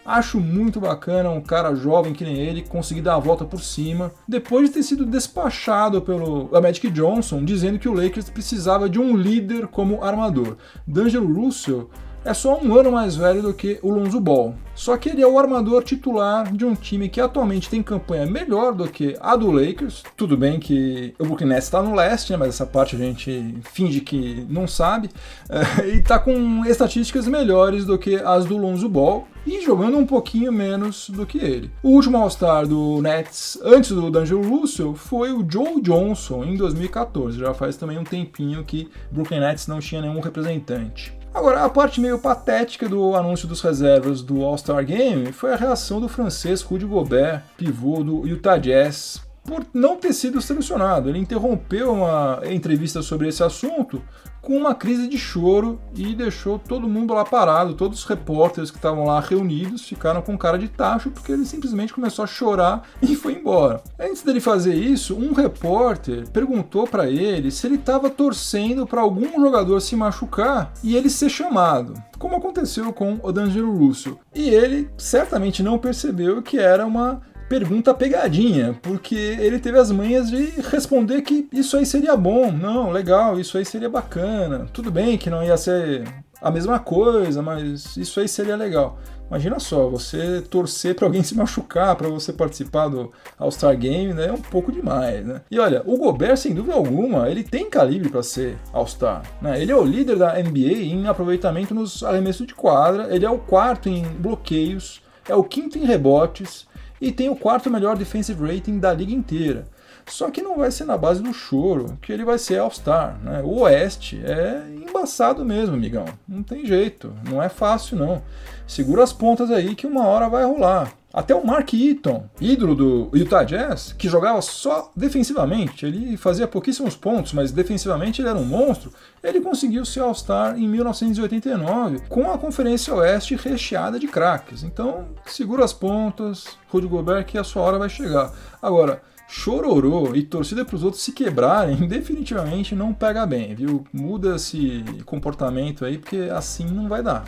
Acho 0.05 0.39
muito 0.39 0.79
bacana 0.79 1.31
um 1.31 1.41
cara 1.41 1.73
jovem 1.73 2.13
que 2.13 2.23
nem 2.23 2.37
ele 2.37 2.61
conseguir 2.61 3.01
dar 3.01 3.15
a 3.15 3.19
volta 3.19 3.43
por 3.43 3.59
cima, 3.59 4.11
depois 4.27 4.69
de 4.69 4.75
ter 4.75 4.83
sido 4.83 5.03
despachado 5.03 5.99
pelo 5.99 6.47
Magic 6.61 6.91
Johnson, 6.91 7.43
dizendo 7.43 7.79
que 7.79 7.89
o 7.89 7.93
Lakers 7.93 8.29
precisava 8.29 8.87
de 8.87 8.99
um 8.99 9.17
líder 9.17 9.65
como 9.65 10.03
armador. 10.03 10.57
D'Angelo 10.85 11.33
Russell 11.33 11.89
é 12.25 12.33
só 12.33 12.59
um 12.59 12.75
ano 12.75 12.91
mais 12.91 13.15
velho 13.15 13.41
do 13.41 13.53
que 13.53 13.79
o 13.83 13.89
Lonzo 13.89 14.19
Ball. 14.19 14.55
Só 14.73 14.97
que 14.97 15.09
ele 15.09 15.21
é 15.21 15.27
o 15.27 15.39
armador 15.39 15.83
titular 15.83 16.51
de 16.51 16.65
um 16.65 16.73
time 16.73 17.07
que 17.07 17.21
atualmente 17.21 17.69
tem 17.69 17.81
campanha 17.81 18.25
melhor 18.25 18.73
do 18.73 18.89
que 18.89 19.15
a 19.21 19.35
do 19.35 19.49
Lakers. 19.49 20.03
Tudo 20.17 20.35
bem 20.35 20.59
que 20.59 21.13
o 21.17 21.23
Brooklyn 21.23 21.47
Nets 21.47 21.65
está 21.65 21.81
no 21.81 21.95
leste, 21.95 22.31
né, 22.31 22.37
mas 22.37 22.49
essa 22.49 22.65
parte 22.65 22.95
a 22.95 22.99
gente 22.99 23.55
finge 23.63 24.01
que 24.01 24.45
não 24.49 24.67
sabe. 24.67 25.09
É, 25.49 25.87
e 25.87 25.99
está 25.99 26.19
com 26.19 26.65
estatísticas 26.65 27.27
melhores 27.27 27.85
do 27.85 27.97
que 27.97 28.15
as 28.15 28.43
do 28.43 28.57
Lonzo 28.57 28.89
Ball 28.89 29.27
e 29.45 29.61
jogando 29.61 29.97
um 29.97 30.05
pouquinho 30.05 30.51
menos 30.51 31.09
do 31.09 31.25
que 31.25 31.37
ele. 31.37 31.71
O 31.83 31.89
último 31.89 32.17
All-Star 32.17 32.67
do 32.67 32.99
Nets, 33.01 33.59
antes 33.63 33.91
do 33.91 34.09
D'Angelo 34.09 34.41
Russell, 34.41 34.95
foi 34.95 35.31
o 35.31 35.45
Joe 35.47 35.79
Johnson 35.79 36.43
em 36.43 36.57
2014. 36.57 37.39
Já 37.39 37.53
faz 37.53 37.77
também 37.77 37.97
um 37.97 38.03
tempinho 38.03 38.63
que 38.63 38.89
Brooklyn 39.11 39.39
Nets 39.39 39.67
não 39.67 39.79
tinha 39.79 40.01
nenhum 40.01 40.19
representante. 40.19 41.14
Agora, 41.35 41.65
a 41.65 41.69
parte 41.69 41.99
meio 41.99 42.17
patética 42.17 42.87
do 42.87 43.13
anúncio 43.13 43.45
dos 43.45 43.59
reservas 43.59 44.21
do 44.21 44.41
All-Star 44.41 44.85
Game 44.85 45.33
foi 45.33 45.51
a 45.51 45.57
reação 45.57 45.99
do 45.99 46.07
francês 46.07 46.61
Rudy 46.61 46.85
Gobert, 46.85 47.43
pivô 47.57 48.01
do 48.01 48.25
Utah 48.25 48.57
Jazz, 48.57 49.21
por 49.45 49.65
não 49.73 49.95
ter 49.95 50.13
sido 50.13 50.41
selecionado. 50.41 51.07
Ele 51.07 51.19
interrompeu 51.19 51.93
uma 51.93 52.41
entrevista 52.45 53.01
sobre 53.01 53.27
esse 53.27 53.43
assunto 53.43 54.01
com 54.45 54.55
uma 54.55 54.75
crise 54.75 55.07
de 55.07 55.17
choro 55.17 55.79
e 55.95 56.13
deixou 56.13 56.59
todo 56.59 56.87
mundo 56.87 57.13
lá 57.15 57.25
parado. 57.25 57.73
Todos 57.73 57.99
os 57.99 58.05
repórteres 58.05 58.69
que 58.69 58.77
estavam 58.77 59.05
lá 59.05 59.19
reunidos 59.19 59.87
ficaram 59.87 60.21
com 60.21 60.37
cara 60.37 60.57
de 60.57 60.67
tacho 60.67 61.09
porque 61.09 61.31
ele 61.31 61.45
simplesmente 61.45 61.93
começou 61.93 62.23
a 62.23 62.27
chorar 62.27 62.83
e 63.01 63.15
foi 63.15 63.33
embora. 63.33 63.81
Antes 63.99 64.21
dele 64.21 64.39
fazer 64.39 64.75
isso, 64.75 65.15
um 65.15 65.33
repórter 65.33 66.29
perguntou 66.29 66.85
para 66.85 67.09
ele 67.09 67.49
se 67.49 67.65
ele 67.65 67.75
estava 67.75 68.09
torcendo 68.09 68.85
para 68.85 69.01
algum 69.01 69.41
jogador 69.41 69.79
se 69.79 69.95
machucar 69.95 70.71
e 70.83 70.95
ele 70.95 71.09
ser 71.09 71.29
chamado, 71.29 71.95
como 72.19 72.35
aconteceu 72.35 72.93
com 72.93 73.19
o 73.23 73.31
D'Angelo 73.31 73.75
Russo. 73.75 74.19
E 74.33 74.49
ele 74.49 74.89
certamente 74.95 75.63
não 75.63 75.79
percebeu 75.79 76.43
que 76.43 76.59
era 76.59 76.85
uma 76.85 77.21
pergunta 77.47 77.93
pegadinha, 77.93 78.77
porque 78.81 79.15
ele 79.15 79.59
teve 79.59 79.77
as 79.77 79.91
manhas 79.91 80.29
de 80.29 80.45
responder 80.69 81.21
que 81.21 81.47
isso 81.51 81.77
aí 81.77 81.85
seria 81.85 82.15
bom, 82.15 82.51
não, 82.51 82.91
legal, 82.91 83.39
isso 83.39 83.57
aí 83.57 83.65
seria 83.65 83.89
bacana. 83.89 84.67
Tudo 84.73 84.91
bem 84.91 85.17
que 85.17 85.29
não 85.29 85.43
ia 85.43 85.57
ser 85.57 86.03
a 86.41 86.51
mesma 86.51 86.79
coisa, 86.79 87.41
mas 87.41 87.97
isso 87.97 88.19
aí 88.19 88.27
seria 88.27 88.55
legal. 88.55 88.99
Imagina 89.27 89.59
só, 89.59 89.89
você 89.89 90.41
torcer 90.41 90.95
para 90.95 91.05
alguém 91.05 91.21
se 91.23 91.35
machucar 91.35 91.95
para 91.95 92.07
você 92.07 92.31
participar 92.31 92.87
do 92.87 93.11
All-Star 93.37 93.75
Game, 93.77 94.13
né? 94.13 94.27
É 94.27 94.31
um 94.31 94.41
pouco 94.41 94.71
demais, 94.71 95.25
né? 95.25 95.41
E 95.49 95.59
olha, 95.59 95.81
o 95.85 95.97
Gobert, 95.97 96.37
sem 96.37 96.53
dúvida 96.53 96.75
alguma, 96.75 97.29
ele 97.29 97.43
tem 97.43 97.69
calibre 97.69 98.09
para 98.09 98.21
ser 98.21 98.57
All-Star, 98.71 99.23
né? 99.41 99.61
Ele 99.61 99.71
é 99.71 99.75
o 99.75 99.83
líder 99.83 100.17
da 100.17 100.33
NBA 100.33 100.83
em 100.83 101.07
aproveitamento 101.07 101.73
nos 101.73 102.03
arremessos 102.03 102.45
de 102.45 102.53
quadra, 102.53 103.13
ele 103.13 103.25
é 103.25 103.29
o 103.29 103.39
quarto 103.39 103.89
em 103.89 104.03
bloqueios, 104.03 105.01
é 105.27 105.33
o 105.33 105.43
quinto 105.43 105.77
em 105.77 105.85
rebotes, 105.85 106.67
e 106.99 107.11
tem 107.11 107.29
o 107.29 107.35
quarto 107.35 107.69
melhor 107.69 107.97
defensive 107.97 108.41
rating 108.45 108.79
da 108.79 108.93
liga 108.93 109.13
inteira. 109.13 109.67
Só 110.07 110.29
que 110.29 110.41
não 110.41 110.57
vai 110.57 110.69
ser 110.69 110.85
na 110.85 110.97
base 110.97 111.21
do 111.21 111.33
choro 111.33 111.97
que 112.01 112.13
ele 112.13 112.23
vai 112.23 112.37
ser 112.37 112.59
All-Star. 112.59 113.17
Né? 113.23 113.41
O 113.43 113.61
Oeste 113.61 114.21
é 114.23 114.63
embaçado 114.87 115.43
mesmo, 115.43 115.75
amigão. 115.75 116.05
Não 116.27 116.43
tem 116.43 116.65
jeito. 116.65 117.11
Não 117.27 117.41
é 117.41 117.49
fácil, 117.49 117.97
não. 117.97 118.21
Segura 118.67 119.03
as 119.03 119.11
pontas 119.11 119.49
aí 119.49 119.73
que 119.73 119.87
uma 119.87 120.05
hora 120.05 120.29
vai 120.29 120.45
rolar. 120.45 120.93
Até 121.15 121.33
o 121.33 121.47
Mark 121.47 121.73
Eaton, 121.73 122.29
ídolo 122.41 122.75
do 122.75 123.09
Utah 123.13 123.45
Jazz, 123.45 123.95
que 123.97 124.09
jogava 124.09 124.41
só 124.41 124.91
defensivamente, 124.93 125.85
ele 125.85 126.17
fazia 126.17 126.45
pouquíssimos 126.45 126.93
pontos, 126.93 127.31
mas 127.31 127.53
defensivamente 127.53 128.21
ele 128.21 128.27
era 128.27 128.37
um 128.37 128.43
monstro, 128.43 128.91
ele 129.23 129.39
conseguiu 129.39 129.85
ser 129.85 130.01
All-Star 130.01 130.59
em 130.59 130.67
1989, 130.67 132.01
com 132.09 132.29
a 132.29 132.37
Conferência 132.37 132.93
Oeste 132.93 133.33
recheada 133.33 133.97
de 133.97 134.07
craques. 134.09 134.61
Então, 134.61 135.05
segura 135.25 135.63
as 135.63 135.71
pontas, 135.71 136.47
Rudy 136.67 136.87
Gobert, 136.87 137.23
que 137.23 137.37
a 137.37 137.45
sua 137.45 137.61
hora 137.61 137.79
vai 137.79 137.87
chegar. 137.87 138.33
Agora, 138.61 139.01
chororô 139.25 140.13
e 140.15 140.21
torcida 140.21 140.65
para 140.65 140.75
os 140.75 140.83
outros 140.83 141.01
se 141.01 141.13
quebrarem, 141.13 141.77
definitivamente 141.87 142.75
não 142.75 142.93
pega 142.93 143.25
bem, 143.25 143.55
viu? 143.55 143.85
Muda 143.93 144.35
esse 144.35 144.83
comportamento 145.05 145.85
aí, 145.85 145.97
porque 145.97 146.29
assim 146.29 146.65
não 146.65 146.89
vai 146.89 147.01
dar. 147.01 147.23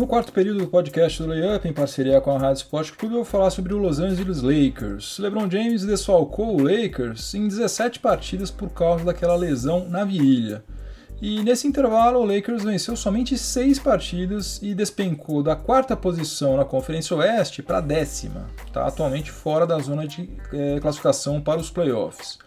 No 0.00 0.06
quarto 0.06 0.32
período 0.32 0.60
do 0.60 0.66
podcast 0.66 1.22
do 1.22 1.28
Layup, 1.28 1.68
em 1.68 1.74
parceria 1.74 2.22
com 2.22 2.30
a 2.30 2.38
Rádio 2.38 2.62
Sport 2.62 2.92
Clube, 2.92 3.16
eu 3.16 3.18
vou 3.18 3.24
falar 3.26 3.50
sobre 3.50 3.74
o 3.74 3.76
Los 3.76 4.00
Angeles 4.00 4.40
Lakers. 4.40 5.18
LeBron 5.18 5.50
James 5.50 5.84
desfalcou 5.84 6.56
o 6.56 6.62
Lakers 6.62 7.34
em 7.34 7.46
17 7.46 7.98
partidas 7.98 8.50
por 8.50 8.70
causa 8.70 9.04
daquela 9.04 9.36
lesão 9.36 9.86
na 9.90 10.02
virilha. 10.02 10.64
E 11.20 11.42
nesse 11.42 11.68
intervalo, 11.68 12.20
o 12.20 12.24
Lakers 12.24 12.64
venceu 12.64 12.96
somente 12.96 13.36
6 13.36 13.78
partidas 13.78 14.58
e 14.62 14.74
despencou 14.74 15.42
da 15.42 15.54
quarta 15.54 15.94
posição 15.94 16.56
na 16.56 16.64
Conferência 16.64 17.14
Oeste 17.14 17.62
para 17.62 17.76
a 17.76 17.82
décima. 17.82 18.46
Está 18.66 18.86
atualmente 18.86 19.30
fora 19.30 19.66
da 19.66 19.78
zona 19.80 20.06
de 20.06 20.30
é, 20.50 20.80
classificação 20.80 21.42
para 21.42 21.60
os 21.60 21.68
playoffs. 21.68 22.38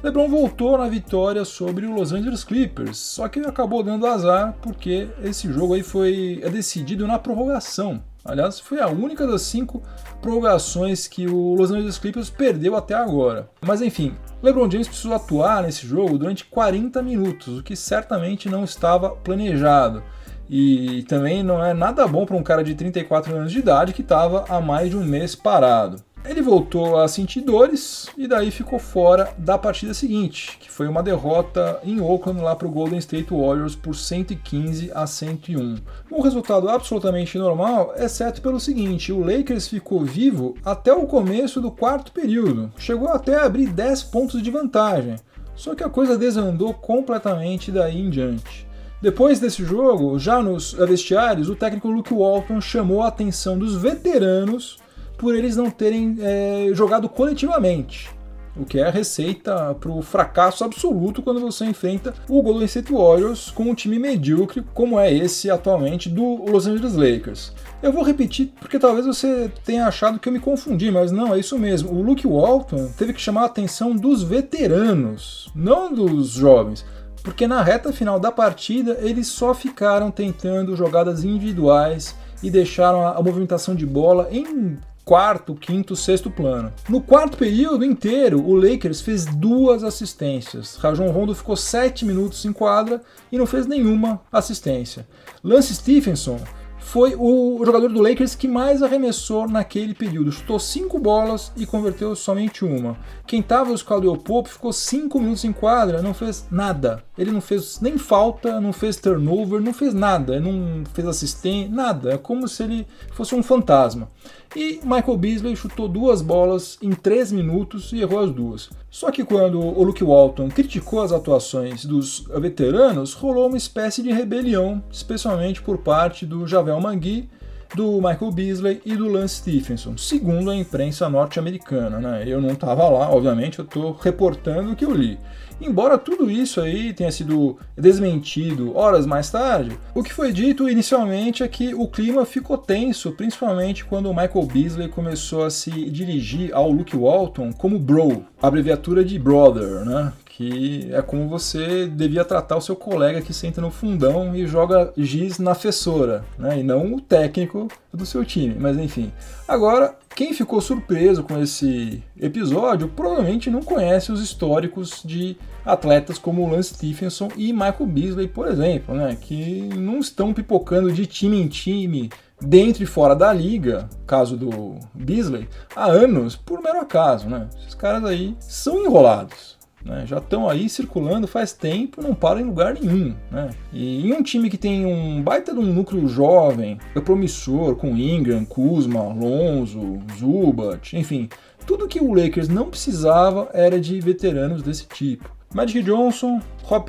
LeBron 0.00 0.28
voltou 0.28 0.78
na 0.78 0.88
vitória 0.88 1.44
sobre 1.44 1.84
o 1.84 1.92
Los 1.92 2.12
Angeles 2.12 2.44
Clippers, 2.44 2.96
só 2.96 3.26
que 3.26 3.40
acabou 3.40 3.82
dando 3.82 4.06
azar 4.06 4.54
porque 4.62 5.08
esse 5.24 5.52
jogo 5.52 5.74
aí 5.74 5.82
foi 5.82 6.40
é 6.44 6.48
decidido 6.48 7.04
na 7.04 7.18
prorrogação. 7.18 8.00
Aliás, 8.24 8.60
foi 8.60 8.80
a 8.80 8.86
única 8.86 9.26
das 9.26 9.42
cinco 9.42 9.82
prorrogações 10.22 11.08
que 11.08 11.26
o 11.26 11.54
Los 11.54 11.72
Angeles 11.72 11.98
Clippers 11.98 12.30
perdeu 12.30 12.76
até 12.76 12.94
agora. 12.94 13.50
Mas 13.60 13.82
enfim, 13.82 14.14
LeBron 14.40 14.70
James 14.70 14.86
precisou 14.86 15.14
atuar 15.14 15.62
nesse 15.64 15.84
jogo 15.84 16.16
durante 16.16 16.44
40 16.44 17.02
minutos, 17.02 17.58
o 17.58 17.62
que 17.62 17.74
certamente 17.74 18.48
não 18.48 18.62
estava 18.62 19.10
planejado. 19.10 20.02
E 20.48 21.02
também 21.08 21.42
não 21.42 21.62
é 21.62 21.74
nada 21.74 22.06
bom 22.06 22.24
para 22.24 22.36
um 22.36 22.42
cara 22.42 22.62
de 22.62 22.74
34 22.74 23.34
anos 23.34 23.50
de 23.52 23.58
idade 23.58 23.92
que 23.92 24.00
estava 24.00 24.44
há 24.48 24.60
mais 24.60 24.90
de 24.90 24.96
um 24.96 25.04
mês 25.04 25.34
parado. 25.34 26.02
Ele 26.24 26.42
voltou 26.42 26.98
a 26.98 27.08
sentir 27.08 27.40
dores 27.40 28.08
e 28.16 28.26
daí 28.26 28.50
ficou 28.50 28.78
fora 28.78 29.32
da 29.38 29.56
partida 29.56 29.94
seguinte, 29.94 30.58
que 30.60 30.70
foi 30.70 30.86
uma 30.86 31.02
derrota 31.02 31.80
em 31.84 32.00
Oakland 32.00 32.42
lá 32.42 32.54
para 32.54 32.66
o 32.66 32.70
Golden 32.70 32.98
State 32.98 33.30
Warriors 33.30 33.74
por 33.74 33.94
115 33.94 34.90
a 34.94 35.06
101. 35.06 35.76
Um 36.10 36.20
resultado 36.20 36.68
absolutamente 36.68 37.38
normal, 37.38 37.94
exceto 37.96 38.42
pelo 38.42 38.60
seguinte: 38.60 39.12
o 39.12 39.20
Lakers 39.20 39.68
ficou 39.68 40.04
vivo 40.04 40.54
até 40.64 40.92
o 40.92 41.06
começo 41.06 41.60
do 41.60 41.70
quarto 41.70 42.12
período, 42.12 42.70
chegou 42.76 43.08
até 43.08 43.36
a 43.36 43.44
abrir 43.44 43.68
10 43.68 44.02
pontos 44.04 44.42
de 44.42 44.50
vantagem. 44.50 45.16
Só 45.54 45.74
que 45.74 45.82
a 45.82 45.88
coisa 45.88 46.16
desandou 46.16 46.74
completamente 46.74 47.72
daí 47.72 48.00
em 48.00 48.10
diante. 48.10 48.68
Depois 49.00 49.38
desse 49.38 49.64
jogo, 49.64 50.18
já 50.18 50.42
nos 50.42 50.72
vestiários, 50.72 51.48
o 51.48 51.56
técnico 51.56 51.88
Luke 51.88 52.12
Walton 52.12 52.60
chamou 52.60 53.02
a 53.02 53.08
atenção 53.08 53.56
dos 53.56 53.76
veteranos 53.76 54.78
por 55.18 55.34
eles 55.34 55.56
não 55.56 55.70
terem 55.70 56.16
é, 56.20 56.70
jogado 56.72 57.08
coletivamente. 57.08 58.08
O 58.56 58.64
que 58.64 58.80
é 58.80 58.86
a 58.88 58.90
receita 58.90 59.76
para 59.78 59.90
o 59.90 60.02
fracasso 60.02 60.64
absoluto 60.64 61.22
quando 61.22 61.38
você 61.38 61.64
enfrenta 61.64 62.12
o 62.28 62.42
Golden 62.42 62.64
State 62.64 62.92
Warriors 62.92 63.50
com 63.50 63.64
um 63.64 63.74
time 63.74 64.00
medíocre 64.00 64.64
como 64.74 64.98
é 64.98 65.12
esse 65.12 65.48
atualmente 65.48 66.08
do 66.08 66.44
Los 66.50 66.66
Angeles 66.66 66.94
Lakers. 66.94 67.52
Eu 67.80 67.92
vou 67.92 68.02
repetir 68.02 68.52
porque 68.58 68.78
talvez 68.78 69.06
você 69.06 69.48
tenha 69.64 69.86
achado 69.86 70.18
que 70.18 70.28
eu 70.28 70.32
me 70.32 70.40
confundi, 70.40 70.90
mas 70.90 71.12
não, 71.12 71.34
é 71.34 71.38
isso 71.38 71.56
mesmo. 71.56 71.92
O 71.92 72.02
Luke 72.02 72.26
Walton 72.26 72.90
teve 72.98 73.12
que 73.12 73.20
chamar 73.20 73.42
a 73.42 73.46
atenção 73.46 73.94
dos 73.94 74.24
veteranos, 74.24 75.48
não 75.54 75.92
dos 75.92 76.30
jovens 76.30 76.84
porque 77.22 77.46
na 77.46 77.62
reta 77.62 77.92
final 77.92 78.18
da 78.18 78.32
partida 78.32 78.96
eles 79.02 79.26
só 79.26 79.52
ficaram 79.52 80.10
tentando 80.10 80.74
jogadas 80.74 81.24
individuais 81.24 82.16
e 82.42 82.50
deixaram 82.50 83.06
a, 83.06 83.22
movimentação 83.22 83.74
de 83.74 83.84
bola 83.84 84.28
em 84.30 84.78
quarto, 85.08 85.54
quinto, 85.54 85.96
sexto 85.96 86.30
plano. 86.30 86.70
No 86.86 87.00
quarto 87.00 87.38
período 87.38 87.82
inteiro, 87.82 88.44
o 88.46 88.54
Lakers 88.54 89.00
fez 89.00 89.24
duas 89.24 89.82
assistências. 89.82 90.76
Rajon 90.76 91.10
Rondo 91.10 91.34
ficou 91.34 91.56
sete 91.56 92.04
minutos 92.04 92.44
em 92.44 92.52
quadra 92.52 93.00
e 93.32 93.38
não 93.38 93.46
fez 93.46 93.66
nenhuma 93.66 94.20
assistência. 94.30 95.08
Lance 95.42 95.74
Stephenson 95.74 96.38
foi 96.78 97.14
o 97.18 97.58
jogador 97.64 97.88
do 97.88 98.02
Lakers 98.02 98.34
que 98.34 98.46
mais 98.46 98.82
arremessou 98.82 99.48
naquele 99.48 99.94
período. 99.94 100.30
Chutou 100.30 100.58
cinco 100.58 100.98
bolas 100.98 101.52
e 101.56 101.64
converteu 101.64 102.14
somente 102.14 102.62
uma. 102.62 102.94
Quem 103.26 103.40
estava 103.40 103.72
o 103.72 103.84
Caldwell 103.84 104.18
Pope 104.18 104.50
ficou 104.50 104.74
cinco 104.74 105.18
minutos 105.18 105.42
em 105.42 105.54
quadra, 105.54 106.02
não 106.02 106.12
fez 106.12 106.46
nada. 106.50 107.02
Ele 107.18 107.32
não 107.32 107.40
fez 107.40 107.80
nem 107.80 107.98
falta, 107.98 108.60
não 108.60 108.72
fez 108.72 108.96
turnover, 108.96 109.60
não 109.60 109.74
fez 109.74 109.92
nada, 109.92 110.38
não 110.38 110.84
fez 110.94 111.06
assistência, 111.06 111.68
nada. 111.68 112.12
É 112.12 112.16
como 112.16 112.46
se 112.46 112.62
ele 112.62 112.86
fosse 113.12 113.34
um 113.34 113.42
fantasma. 113.42 114.08
E 114.54 114.80
Michael 114.84 115.16
Beasley 115.16 115.56
chutou 115.56 115.88
duas 115.88 116.22
bolas 116.22 116.78
em 116.80 116.92
três 116.92 117.32
minutos 117.32 117.92
e 117.92 118.00
errou 118.00 118.20
as 118.20 118.30
duas. 118.30 118.70
Só 118.88 119.10
que 119.10 119.24
quando 119.24 119.58
o 119.60 119.82
Luke 119.82 120.02
Walton 120.02 120.48
criticou 120.48 121.02
as 121.02 121.12
atuações 121.12 121.84
dos 121.84 122.24
veteranos, 122.40 123.12
rolou 123.14 123.48
uma 123.48 123.58
espécie 123.58 124.02
de 124.02 124.12
rebelião, 124.12 124.82
especialmente 124.90 125.60
por 125.60 125.78
parte 125.78 126.24
do 126.24 126.46
Javel 126.46 126.80
Mangui, 126.80 127.28
do 127.74 127.96
Michael 127.96 128.32
Beasley 128.32 128.80
e 128.84 128.96
do 128.96 129.08
Lance 129.08 129.36
Stephenson, 129.36 129.96
segundo 129.98 130.50
a 130.50 130.56
imprensa 130.56 131.08
norte-americana. 131.08 131.98
Né? 131.98 132.24
Eu 132.26 132.40
não 132.40 132.52
estava 132.52 132.88
lá, 132.88 133.10
obviamente, 133.10 133.58
eu 133.58 133.64
estou 133.64 133.92
reportando 133.92 134.72
o 134.72 134.76
que 134.76 134.84
eu 134.84 134.94
li. 134.94 135.18
Embora 135.60 135.98
tudo 135.98 136.30
isso 136.30 136.60
aí 136.60 136.92
tenha 136.92 137.10
sido 137.10 137.56
desmentido 137.76 138.76
horas 138.76 139.06
mais 139.06 139.30
tarde, 139.30 139.76
o 139.94 140.02
que 140.02 140.12
foi 140.12 140.32
dito 140.32 140.68
inicialmente 140.68 141.42
é 141.42 141.48
que 141.48 141.74
o 141.74 141.88
clima 141.88 142.24
ficou 142.24 142.56
tenso, 142.56 143.12
principalmente 143.12 143.84
quando 143.84 144.08
Michael 144.14 144.46
Beasley 144.46 144.88
começou 144.88 145.44
a 145.44 145.50
se 145.50 145.70
dirigir 145.90 146.54
ao 146.54 146.70
Luke 146.70 146.96
Walton 146.96 147.52
como 147.52 147.78
bro, 147.78 148.24
abreviatura 148.40 149.04
de 149.04 149.18
brother, 149.18 149.84
né? 149.84 150.12
Que 150.38 150.88
é 150.92 151.02
como 151.02 151.28
você 151.28 151.88
devia 151.88 152.24
tratar 152.24 152.56
o 152.56 152.60
seu 152.60 152.76
colega 152.76 153.20
que 153.20 153.34
senta 153.34 153.60
no 153.60 153.72
fundão 153.72 154.36
e 154.36 154.46
joga 154.46 154.92
giz 154.96 155.40
na 155.40 155.52
fessora, 155.52 156.24
né? 156.38 156.60
e 156.60 156.62
não 156.62 156.94
o 156.94 157.00
técnico 157.00 157.66
do 157.92 158.06
seu 158.06 158.24
time. 158.24 158.54
Mas 158.56 158.78
enfim. 158.78 159.12
Agora, 159.48 159.98
quem 160.14 160.32
ficou 160.32 160.60
surpreso 160.60 161.24
com 161.24 161.42
esse 161.42 162.04
episódio 162.16 162.86
provavelmente 162.86 163.50
não 163.50 163.62
conhece 163.62 164.12
os 164.12 164.22
históricos 164.22 165.02
de 165.04 165.36
atletas 165.64 166.18
como 166.18 166.48
Lance 166.48 166.72
Stephenson 166.72 167.30
e 167.36 167.52
Michael 167.52 167.86
Beasley, 167.86 168.28
por 168.28 168.46
exemplo, 168.46 168.94
né? 168.94 169.18
que 169.20 169.68
não 169.74 169.98
estão 169.98 170.32
pipocando 170.32 170.92
de 170.92 171.04
time 171.04 171.42
em 171.42 171.48
time 171.48 172.10
dentro 172.40 172.84
e 172.84 172.86
fora 172.86 173.16
da 173.16 173.32
liga, 173.32 173.88
caso 174.06 174.36
do 174.36 174.76
Beasley, 174.94 175.48
há 175.74 175.86
anos 175.86 176.36
por 176.36 176.62
mero 176.62 176.78
acaso, 176.78 177.28
né? 177.28 177.48
Esses 177.60 177.74
caras 177.74 178.04
aí 178.04 178.36
são 178.38 178.84
enrolados. 178.84 179.57
Né? 179.84 180.04
Já 180.06 180.18
estão 180.18 180.48
aí 180.48 180.68
circulando 180.68 181.26
faz 181.26 181.52
tempo, 181.52 182.02
não 182.02 182.14
param 182.14 182.40
em 182.40 182.44
lugar 182.44 182.74
nenhum. 182.74 183.14
Né? 183.30 183.50
E 183.72 184.06
em 184.06 184.12
um 184.12 184.22
time 184.22 184.50
que 184.50 184.58
tem 184.58 184.84
um 184.84 185.22
baita 185.22 185.52
de 185.52 185.58
um 185.58 185.72
núcleo 185.72 186.08
jovem, 186.08 186.78
é 186.94 187.00
promissor, 187.00 187.76
com 187.76 187.96
Ingram, 187.96 188.44
Kuzma, 188.44 189.02
Lonzo, 189.02 189.98
Zubat, 190.18 190.96
enfim, 190.96 191.28
tudo 191.66 191.88
que 191.88 192.00
o 192.00 192.14
Lakers 192.14 192.48
não 192.48 192.70
precisava 192.70 193.50
era 193.52 193.80
de 193.80 194.00
veteranos 194.00 194.62
desse 194.62 194.86
tipo. 194.86 195.38
Magic 195.54 195.82
Johnson, 195.82 196.42
Rob 196.62 196.84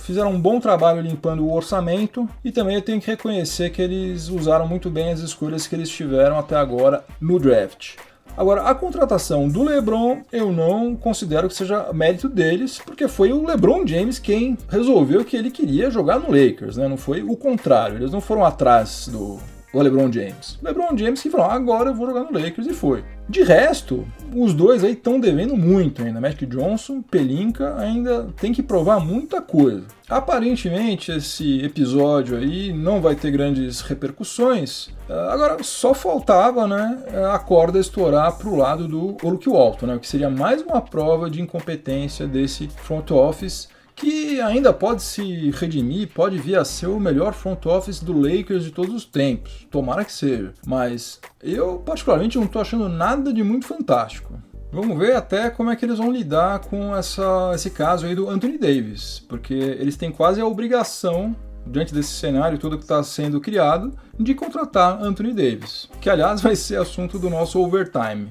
fizeram 0.00 0.32
um 0.32 0.40
bom 0.40 0.58
trabalho 0.58 1.02
limpando 1.02 1.44
o 1.44 1.52
orçamento 1.52 2.26
e 2.42 2.50
também 2.50 2.76
eu 2.76 2.80
tenho 2.80 2.98
que 2.98 3.06
reconhecer 3.06 3.68
que 3.68 3.82
eles 3.82 4.28
usaram 4.28 4.66
muito 4.66 4.88
bem 4.88 5.12
as 5.12 5.20
escolhas 5.20 5.66
que 5.66 5.74
eles 5.74 5.90
tiveram 5.90 6.38
até 6.38 6.56
agora 6.56 7.04
no 7.20 7.38
draft. 7.38 7.96
Agora, 8.36 8.62
a 8.62 8.74
contratação 8.74 9.48
do 9.48 9.62
LeBron 9.62 10.18
eu 10.30 10.52
não 10.52 10.94
considero 10.94 11.48
que 11.48 11.54
seja 11.54 11.90
mérito 11.92 12.28
deles, 12.28 12.78
porque 12.84 13.08
foi 13.08 13.32
o 13.32 13.46
LeBron 13.46 13.86
James 13.86 14.18
quem 14.18 14.58
resolveu 14.68 15.24
que 15.24 15.36
ele 15.36 15.50
queria 15.50 15.90
jogar 15.90 16.18
no 16.18 16.30
Lakers, 16.30 16.76
né? 16.76 16.86
Não 16.86 16.98
foi 16.98 17.22
o 17.22 17.36
contrário. 17.36 17.96
Eles 17.96 18.12
não 18.12 18.20
foram 18.20 18.44
atrás 18.44 19.08
do 19.08 19.38
o 19.72 19.82
LeBron 19.82 20.10
James. 20.10 20.58
LeBron 20.62 20.96
James 20.96 21.22
que 21.22 21.30
falou: 21.30 21.46
agora 21.46 21.90
eu 21.90 21.94
vou 21.94 22.06
jogar 22.06 22.24
no 22.24 22.38
Lakers 22.38 22.66
e 22.66 22.72
foi. 22.72 23.04
De 23.28 23.42
resto, 23.42 24.06
os 24.32 24.54
dois 24.54 24.84
aí 24.84 24.92
estão 24.92 25.18
devendo 25.18 25.56
muito 25.56 26.02
ainda. 26.02 26.20
Magic 26.20 26.46
Johnson, 26.46 27.02
Pelinka 27.02 27.76
ainda 27.76 28.28
tem 28.40 28.52
que 28.52 28.62
provar 28.62 29.00
muita 29.00 29.42
coisa. 29.42 29.84
Aparentemente, 30.08 31.10
esse 31.10 31.60
episódio 31.64 32.36
aí 32.36 32.72
não 32.72 33.00
vai 33.00 33.16
ter 33.16 33.32
grandes 33.32 33.80
repercussões. 33.80 34.90
Ah, 35.10 35.32
agora, 35.32 35.62
só 35.64 35.92
faltava 35.92 36.68
né, 36.68 36.98
a 37.32 37.38
corda 37.40 37.80
estourar 37.80 38.38
para 38.38 38.48
o 38.48 38.56
lado 38.56 38.86
do 38.86 39.16
Oluki 39.20 39.50
Alto, 39.50 39.88
né, 39.88 39.98
que 39.98 40.06
seria 40.06 40.30
mais 40.30 40.62
uma 40.62 40.80
prova 40.80 41.28
de 41.28 41.42
incompetência 41.42 42.28
desse 42.28 42.68
front 42.68 43.10
office 43.10 43.68
que 43.96 44.40
ainda 44.42 44.74
pode 44.74 45.02
se 45.02 45.50
redimir, 45.50 46.10
pode 46.12 46.36
vir 46.36 46.56
a 46.56 46.64
ser 46.64 46.86
o 46.86 47.00
melhor 47.00 47.32
front 47.32 47.64
office 47.64 48.00
do 48.00 48.12
Lakers 48.12 48.62
de 48.62 48.70
todos 48.70 48.94
os 48.94 49.04
tempos. 49.06 49.66
Tomara 49.70 50.04
que 50.04 50.12
seja. 50.12 50.52
Mas 50.66 51.18
eu, 51.42 51.78
particularmente, 51.78 52.36
não 52.36 52.44
estou 52.44 52.60
achando 52.60 52.88
nada 52.88 53.32
de 53.32 53.42
muito 53.42 53.66
fantástico. 53.66 54.34
Vamos 54.70 54.98
ver 54.98 55.16
até 55.16 55.48
como 55.48 55.70
é 55.70 55.76
que 55.76 55.84
eles 55.86 55.96
vão 55.96 56.12
lidar 56.12 56.58
com 56.58 56.94
essa, 56.94 57.52
esse 57.54 57.70
caso 57.70 58.04
aí 58.04 58.14
do 58.14 58.28
Anthony 58.28 58.58
Davis, 58.58 59.24
porque 59.26 59.54
eles 59.54 59.96
têm 59.96 60.12
quase 60.12 60.40
a 60.40 60.46
obrigação, 60.46 61.34
diante 61.66 61.94
desse 61.94 62.10
cenário 62.10 62.58
todo 62.58 62.76
que 62.76 62.84
está 62.84 63.02
sendo 63.02 63.40
criado, 63.40 63.96
de 64.18 64.34
contratar 64.34 65.02
Anthony 65.02 65.32
Davis, 65.32 65.88
que 66.00 66.10
aliás 66.10 66.42
vai 66.42 66.54
ser 66.54 66.76
assunto 66.76 67.18
do 67.18 67.30
nosso 67.30 67.58
overtime. 67.60 68.28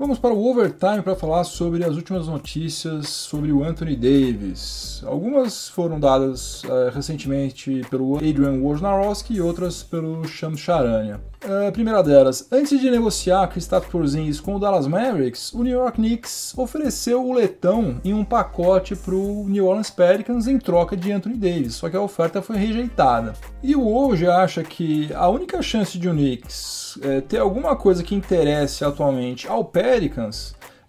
Vamos 0.00 0.18
para 0.18 0.32
o 0.32 0.50
overtime 0.50 1.02
para 1.02 1.14
falar 1.14 1.44
sobre 1.44 1.84
as 1.84 1.94
últimas 1.94 2.26
notícias 2.26 3.06
sobre 3.10 3.52
o 3.52 3.62
Anthony 3.62 3.94
Davis. 3.94 5.02
Algumas 5.04 5.68
foram 5.68 6.00
dadas 6.00 6.64
uh, 6.64 6.88
recentemente 6.90 7.82
pelo 7.90 8.16
Adrian 8.16 8.62
Wojnarowski 8.62 9.34
e 9.34 9.42
outras 9.42 9.82
pelo 9.82 10.26
Shams 10.26 10.58
Charania. 10.58 11.20
A 11.44 11.68
uh, 11.68 11.72
primeira 11.72 12.02
delas, 12.02 12.48
antes 12.50 12.80
de 12.80 12.90
negociar 12.90 13.46
Kristaps 13.48 13.90
Porzingis 13.90 14.40
com 14.40 14.56
o 14.56 14.58
Dallas 14.58 14.86
Mavericks, 14.86 15.52
o 15.52 15.62
New 15.62 15.78
York 15.78 15.98
Knicks 15.98 16.54
ofereceu 16.56 17.22
o 17.22 17.34
letão 17.34 18.00
em 18.02 18.14
um 18.14 18.24
pacote 18.24 18.96
para 18.96 19.14
o 19.14 19.46
New 19.48 19.66
Orleans 19.66 19.90
Pelicans 19.90 20.46
em 20.46 20.58
troca 20.58 20.96
de 20.96 21.12
Anthony 21.12 21.36
Davis, 21.36 21.74
só 21.74 21.90
que 21.90 21.96
a 21.96 22.00
oferta 22.00 22.40
foi 22.40 22.56
rejeitada. 22.56 23.34
E 23.62 23.76
o 23.76 23.86
Woj 23.86 24.26
acha 24.26 24.62
que 24.62 25.12
a 25.12 25.28
única 25.28 25.60
chance 25.60 25.98
de 25.98 26.08
o 26.08 26.12
Knicks 26.12 26.98
é, 27.02 27.20
ter 27.20 27.38
alguma 27.38 27.76
coisa 27.76 28.02
que 28.02 28.14
interesse 28.14 28.84
atualmente 28.84 29.46
ao 29.46 29.64
Pelicans 29.64 29.89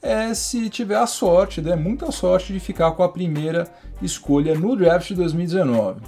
é 0.02 0.34
se 0.34 0.70
tiver 0.70 0.98
a 0.98 1.06
sorte, 1.06 1.62
né, 1.62 1.76
muita 1.76 2.12
sorte 2.12 2.52
de 2.52 2.60
ficar 2.60 2.92
com 2.92 3.04
a 3.04 3.10
primeira 3.10 3.68
escolha 4.02 4.56
no 4.56 4.76
draft 4.76 5.10
de 5.10 5.16
2019. 5.16 6.02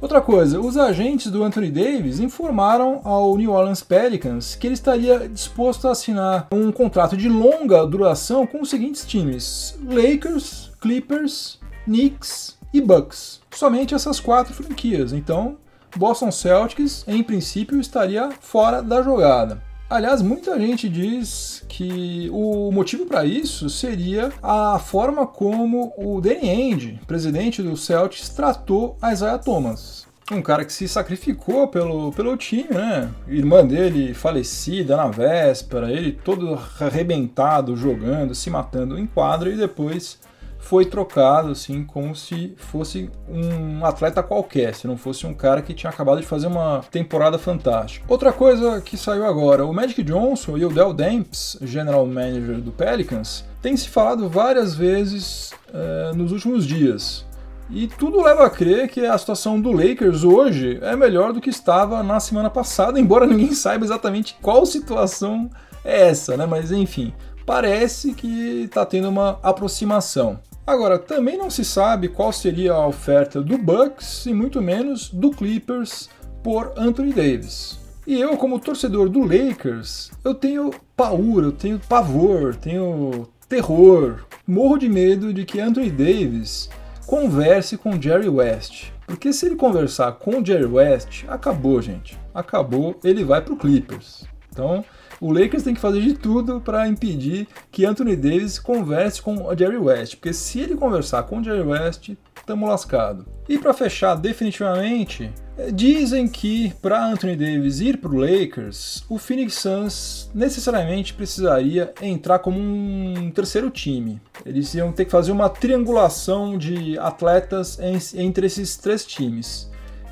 Outra 0.00 0.20
coisa, 0.20 0.60
os 0.60 0.76
agentes 0.76 1.28
do 1.30 1.42
Anthony 1.42 1.70
Davis 1.72 2.20
informaram 2.20 3.00
ao 3.02 3.36
New 3.36 3.50
Orleans 3.50 3.82
Pelicans 3.82 4.54
que 4.54 4.68
ele 4.68 4.74
estaria 4.74 5.28
disposto 5.28 5.88
a 5.88 5.90
assinar 5.90 6.46
um 6.52 6.70
contrato 6.70 7.16
de 7.16 7.28
longa 7.28 7.84
duração 7.84 8.46
com 8.46 8.60
os 8.60 8.70
seguintes 8.70 9.04
times: 9.04 9.76
Lakers, 9.84 10.70
Clippers, 10.80 11.58
Knicks 11.84 12.56
e 12.72 12.80
Bucks. 12.80 13.40
Somente 13.50 13.92
essas 13.92 14.20
quatro 14.20 14.54
franquias. 14.54 15.12
Então, 15.12 15.56
Boston 15.96 16.30
Celtics, 16.30 17.04
em 17.08 17.22
princípio, 17.22 17.80
estaria 17.80 18.30
fora 18.40 18.80
da 18.80 19.02
jogada. 19.02 19.67
Aliás, 19.90 20.20
muita 20.20 20.60
gente 20.60 20.86
diz 20.86 21.64
que 21.66 22.28
o 22.30 22.70
motivo 22.70 23.06
para 23.06 23.24
isso 23.24 23.70
seria 23.70 24.30
a 24.42 24.78
forma 24.78 25.26
como 25.26 25.94
o 25.96 26.20
Danny 26.20 26.50
Ainge, 26.50 27.00
presidente 27.06 27.62
do 27.62 27.74
Celtics, 27.74 28.28
tratou 28.28 28.98
a 29.00 29.14
Isaiah 29.14 29.38
Thomas. 29.38 30.06
Um 30.30 30.42
cara 30.42 30.62
que 30.66 30.74
se 30.74 30.86
sacrificou 30.86 31.68
pelo, 31.68 32.12
pelo 32.12 32.36
time, 32.36 32.68
né? 32.70 33.10
Irmã 33.26 33.66
dele 33.66 34.12
falecida 34.12 34.94
na 34.94 35.08
véspera, 35.08 35.90
ele 35.90 36.12
todo 36.12 36.60
arrebentado, 36.78 37.74
jogando, 37.74 38.34
se 38.34 38.50
matando 38.50 38.98
em 38.98 39.06
quadro 39.06 39.50
e 39.50 39.56
depois 39.56 40.18
foi 40.58 40.84
trocado 40.84 41.50
assim 41.50 41.84
como 41.84 42.14
se 42.14 42.54
fosse 42.56 43.10
um 43.28 43.84
atleta 43.84 44.22
qualquer, 44.22 44.74
se 44.74 44.86
não 44.86 44.96
fosse 44.96 45.26
um 45.26 45.32
cara 45.32 45.62
que 45.62 45.72
tinha 45.72 45.90
acabado 45.90 46.20
de 46.20 46.26
fazer 46.26 46.46
uma 46.46 46.80
temporada 46.90 47.38
fantástica. 47.38 48.04
Outra 48.08 48.32
coisa 48.32 48.80
que 48.80 48.96
saiu 48.96 49.24
agora, 49.24 49.64
o 49.64 49.72
Magic 49.72 50.02
Johnson 50.02 50.58
e 50.58 50.64
o 50.64 50.68
Dell 50.68 50.92
Demps, 50.92 51.58
general 51.62 52.06
manager 52.06 52.60
do 52.60 52.72
Pelicans, 52.72 53.44
tem 53.62 53.76
se 53.76 53.88
falado 53.88 54.28
várias 54.28 54.74
vezes 54.74 55.52
é, 55.72 56.12
nos 56.14 56.32
últimos 56.32 56.66
dias. 56.66 57.26
E 57.70 57.86
tudo 57.86 58.22
leva 58.22 58.46
a 58.46 58.50
crer 58.50 58.88
que 58.88 59.04
a 59.04 59.16
situação 59.18 59.60
do 59.60 59.70
Lakers 59.72 60.24
hoje 60.24 60.78
é 60.80 60.96
melhor 60.96 61.34
do 61.34 61.40
que 61.40 61.50
estava 61.50 62.02
na 62.02 62.18
semana 62.18 62.48
passada, 62.48 62.98
embora 63.00 63.26
ninguém 63.26 63.52
saiba 63.52 63.84
exatamente 63.84 64.36
qual 64.40 64.64
situação 64.64 65.50
é 65.84 66.08
essa, 66.08 66.36
né? 66.36 66.46
Mas 66.46 66.72
enfim, 66.72 67.12
parece 67.44 68.14
que 68.14 68.64
está 68.64 68.86
tendo 68.86 69.08
uma 69.08 69.38
aproximação. 69.42 70.38
Agora, 70.68 70.98
também 70.98 71.38
não 71.38 71.48
se 71.48 71.64
sabe 71.64 72.08
qual 72.08 72.30
seria 72.30 72.74
a 72.74 72.86
oferta 72.86 73.40
do 73.40 73.56
Bucks 73.56 74.26
e 74.26 74.34
muito 74.34 74.60
menos 74.60 75.08
do 75.08 75.30
Clippers 75.30 76.10
por 76.42 76.74
Anthony 76.76 77.10
Davis. 77.10 77.78
E 78.06 78.20
eu, 78.20 78.36
como 78.36 78.60
torcedor 78.60 79.08
do 79.08 79.20
Lakers, 79.20 80.10
eu 80.22 80.34
tenho 80.34 80.70
paura, 80.94 81.46
eu 81.46 81.52
tenho 81.52 81.80
pavor, 81.88 82.54
tenho 82.54 83.26
terror, 83.48 84.26
morro 84.46 84.76
de 84.76 84.90
medo 84.90 85.32
de 85.32 85.46
que 85.46 85.58
Anthony 85.58 85.90
Davis 85.90 86.68
converse 87.06 87.78
com 87.78 87.98
Jerry 87.98 88.28
West. 88.28 88.90
Porque 89.06 89.32
se 89.32 89.46
ele 89.46 89.56
conversar 89.56 90.12
com 90.12 90.44
Jerry 90.44 90.66
West, 90.66 91.24
acabou, 91.28 91.80
gente. 91.80 92.18
Acabou, 92.34 92.94
ele 93.02 93.24
vai 93.24 93.40
para 93.40 93.54
o 93.54 93.56
Clippers. 93.56 94.26
Então, 94.52 94.84
o 95.20 95.32
Lakers 95.32 95.62
tem 95.62 95.74
que 95.74 95.80
fazer 95.80 96.00
de 96.00 96.14
tudo 96.14 96.60
para 96.60 96.86
impedir 96.88 97.48
que 97.70 97.84
Anthony 97.84 98.16
Davis 98.16 98.58
converse 98.58 99.20
com 99.20 99.46
o 99.46 99.56
Jerry 99.56 99.78
West, 99.78 100.16
porque 100.16 100.32
se 100.32 100.60
ele 100.60 100.76
conversar 100.76 101.24
com 101.24 101.40
o 101.40 101.44
Jerry 101.44 101.62
West, 101.62 102.10
estamos 102.36 102.68
lascado. 102.68 103.26
E 103.48 103.58
para 103.58 103.74
fechar 103.74 104.14
definitivamente, 104.14 105.30
é, 105.56 105.70
dizem 105.72 106.28
que 106.28 106.72
para 106.80 107.04
Anthony 107.04 107.34
Davis 107.34 107.80
ir 107.80 107.98
para 107.98 108.10
o 108.10 108.18
Lakers, 108.18 109.04
o 109.08 109.18
Phoenix 109.18 109.54
Suns 109.54 110.30
necessariamente 110.34 111.14
precisaria 111.14 111.92
entrar 112.00 112.38
como 112.38 112.58
um 112.58 113.30
terceiro 113.30 113.70
time. 113.70 114.20
Eles 114.46 114.72
iam 114.74 114.92
ter 114.92 115.06
que 115.06 115.10
fazer 115.10 115.32
uma 115.32 115.48
triangulação 115.48 116.56
de 116.56 116.98
atletas 116.98 117.78
entre 118.14 118.46
esses 118.46 118.76
três 118.76 119.04
times. 119.04 119.68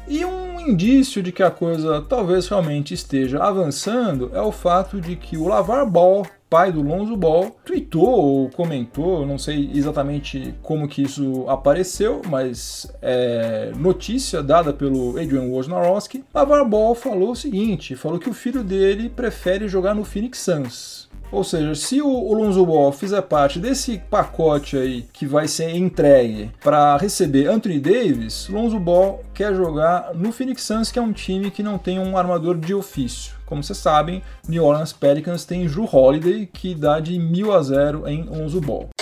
E 0.08 0.24
um 0.24 0.60
indício 0.60 1.22
de 1.22 1.32
que 1.32 1.42
a 1.42 1.50
coisa 1.50 2.00
talvez 2.00 2.46
realmente 2.48 2.94
esteja 2.94 3.42
avançando 3.42 4.30
é 4.32 4.40
o 4.40 4.52
fato 4.52 5.00
de 5.00 5.16
que 5.16 5.36
o 5.36 5.48
Lavar 5.48 5.84
Ball, 5.84 6.24
pai 6.48 6.70
do 6.70 6.80
Lonzo 6.80 7.16
Ball, 7.16 7.56
tweetou 7.64 8.08
ou 8.08 8.50
comentou, 8.50 9.26
não 9.26 9.36
sei 9.36 9.68
exatamente 9.74 10.54
como 10.62 10.86
que 10.86 11.02
isso 11.02 11.44
apareceu, 11.48 12.22
mas 12.28 12.86
é 13.02 13.72
notícia 13.76 14.42
dada 14.42 14.72
pelo 14.72 15.18
Adrian 15.18 15.48
Wojnarowski. 15.48 16.24
Lavar 16.32 16.64
Ball 16.64 16.94
falou 16.94 17.32
o 17.32 17.36
seguinte, 17.36 17.96
falou 17.96 18.18
que 18.18 18.30
o 18.30 18.34
filho 18.34 18.62
dele 18.62 19.08
prefere 19.08 19.68
jogar 19.68 19.94
no 19.94 20.04
Phoenix 20.04 20.38
Suns. 20.38 21.05
Ou 21.30 21.44
seja, 21.44 21.74
se 21.74 22.00
o 22.00 22.32
Lonzo 22.32 22.64
Ball 22.64 22.92
fizer 22.92 23.22
parte 23.22 23.58
desse 23.58 23.98
pacote 24.10 24.76
aí 24.76 25.04
que 25.12 25.26
vai 25.26 25.48
ser 25.48 25.74
entregue 25.74 26.50
para 26.62 26.96
receber 26.96 27.48
Anthony 27.48 27.80
Davis, 27.80 28.48
Lonzo 28.48 28.78
Ball 28.78 29.22
quer 29.34 29.54
jogar 29.54 30.14
no 30.14 30.32
Phoenix 30.32 30.62
Suns, 30.62 30.90
que 30.90 30.98
é 30.98 31.02
um 31.02 31.12
time 31.12 31.50
que 31.50 31.62
não 31.62 31.78
tem 31.78 31.98
um 31.98 32.16
armador 32.16 32.56
de 32.56 32.74
ofício. 32.74 33.34
Como 33.44 33.62
vocês 33.62 33.78
sabem, 33.78 34.22
New 34.48 34.64
Orleans 34.64 34.92
Pelicans 34.92 35.44
tem 35.44 35.66
Drew 35.66 35.88
Holiday, 35.90 36.46
que 36.46 36.74
dá 36.74 36.98
de 36.98 37.18
1000 37.18 37.52
a 37.52 37.62
0 37.62 38.08
em 38.08 38.24
Lonzo 38.24 38.60
Ball. 38.60 38.95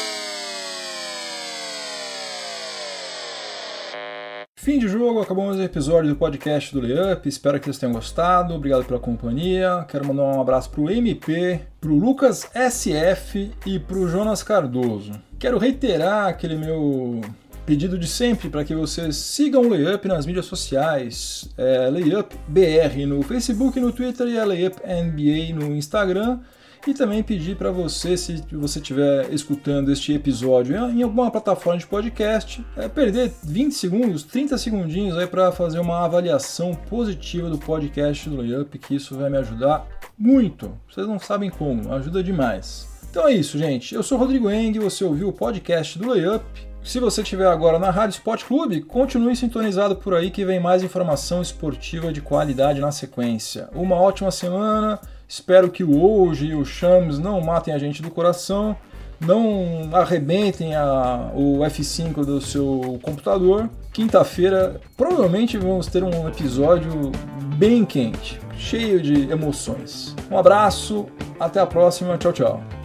Fim 4.64 4.78
de 4.78 4.88
jogo, 4.88 5.20
acabou 5.20 5.44
mais 5.44 5.58
um 5.58 5.62
episódio 5.62 6.08
do 6.08 6.16
podcast 6.16 6.72
do 6.72 6.80
Layup. 6.80 7.28
Espero 7.28 7.60
que 7.60 7.66
vocês 7.66 7.76
tenham 7.76 7.92
gostado. 7.92 8.54
Obrigado 8.54 8.82
pela 8.86 8.98
companhia. 8.98 9.84
Quero 9.86 10.06
mandar 10.06 10.22
um 10.22 10.40
abraço 10.40 10.70
pro 10.70 10.90
MP, 10.90 11.60
pro 11.78 11.94
Lucas 11.94 12.48
SF 12.54 13.50
e 13.66 13.78
pro 13.78 14.08
Jonas 14.08 14.42
Cardoso. 14.42 15.12
Quero 15.38 15.58
reiterar 15.58 16.28
aquele 16.28 16.56
meu 16.56 17.20
pedido 17.66 17.98
de 17.98 18.08
sempre 18.08 18.48
para 18.48 18.64
que 18.64 18.74
vocês 18.74 19.16
sigam 19.16 19.60
o 19.60 19.68
Layup 19.68 20.08
nas 20.08 20.24
mídias 20.24 20.46
sociais. 20.46 21.46
É 21.58 21.90
Layup 21.90 22.34
BR 22.48 23.04
no 23.06 23.22
Facebook, 23.22 23.78
no 23.78 23.92
Twitter 23.92 24.28
e 24.28 24.38
é 24.38 24.44
Layup 24.46 24.78
NBA 24.78 25.54
no 25.54 25.76
Instagram. 25.76 26.40
E 26.87 26.93
também 26.93 27.22
pedir 27.22 27.57
para 27.57 27.70
você, 27.70 28.14
se 28.14 28.43
você 28.53 28.78
estiver 28.78 29.32
escutando 29.32 29.91
este 29.91 30.12
episódio 30.12 30.76
em 30.76 31.03
alguma 31.03 31.30
plataforma 31.30 31.78
de 31.78 31.87
podcast, 31.87 32.64
é 32.76 32.87
perder 32.89 33.32
20 33.43 33.72
segundos, 33.72 34.22
30 34.22 34.59
segundinhos 34.59 35.16
aí 35.16 35.26
para 35.26 35.51
fazer 35.51 35.78
uma 35.78 36.05
avaliação 36.05 36.74
positiva 36.74 37.49
do 37.49 37.57
podcast 37.57 38.28
do 38.28 38.37
Layup, 38.37 38.78
que 38.78 38.97
isso 38.97 39.16
vai 39.16 39.30
me 39.30 39.39
ajudar 39.39 39.87
muito. 40.18 40.76
Vocês 40.87 41.07
não 41.07 41.18
sabem 41.18 41.49
como, 41.49 41.91
ajuda 41.91 42.22
demais. 42.22 42.87
Então 43.11 43.26
é 43.26 43.32
isso, 43.32 43.57
gente. 43.57 43.95
Eu 43.95 44.03
sou 44.03 44.18
Rodrigo 44.18 44.51
Eng, 44.51 44.78
você 44.78 45.05
ouviu 45.05 45.28
o 45.28 45.32
podcast 45.32 45.99
do 45.99 46.09
Layup. 46.09 46.45
Se 46.82 47.01
você 47.01 47.22
estiver 47.22 47.47
agora 47.47 47.78
na 47.78 47.91
Rádio 47.91 48.16
Sport 48.16 48.45
Clube, 48.45 48.82
continue 48.82 49.35
sintonizado 49.35 49.97
por 49.97 50.12
aí 50.14 50.30
que 50.30 50.45
vem 50.45 50.61
mais 50.61 50.82
informação 50.82 51.41
esportiva 51.41 52.12
de 52.12 52.20
qualidade 52.20 52.78
na 52.78 52.93
sequência. 52.93 53.70
Uma 53.72 53.97
ótima 53.97 54.30
semana, 54.30 55.01
espero 55.35 55.68
que 55.68 55.82
o 55.82 56.01
hoje 56.01 56.47
e 56.47 56.55
o 56.55 56.64
Shams 56.64 57.18
não 57.18 57.41
matem 57.41 57.74
a 57.74 57.78
gente 57.78 58.01
do 58.01 58.11
coração, 58.11 58.76
não 59.20 59.91
arrebentem 59.93 60.76
a, 60.76 61.32
o 61.35 61.59
F5 61.59 62.24
do 62.24 62.41
seu 62.41 63.01
computador. 63.03 63.68
Quinta-feira 63.93 64.80
provavelmente 64.97 65.57
vamos 65.57 65.89
ter 65.89 66.05
um 66.05 66.28
episódio 66.28 67.11
bem 67.57 67.85
quente, 67.85 68.41
cheio 68.57 69.01
de 69.03 69.28
emoções. 69.30 70.14
Um 70.30 70.39
abraço, 70.39 71.07
até 71.39 71.61
a 71.61 71.66
próxima, 71.66 72.16
tchau, 72.16 72.32
tchau. 72.32 72.84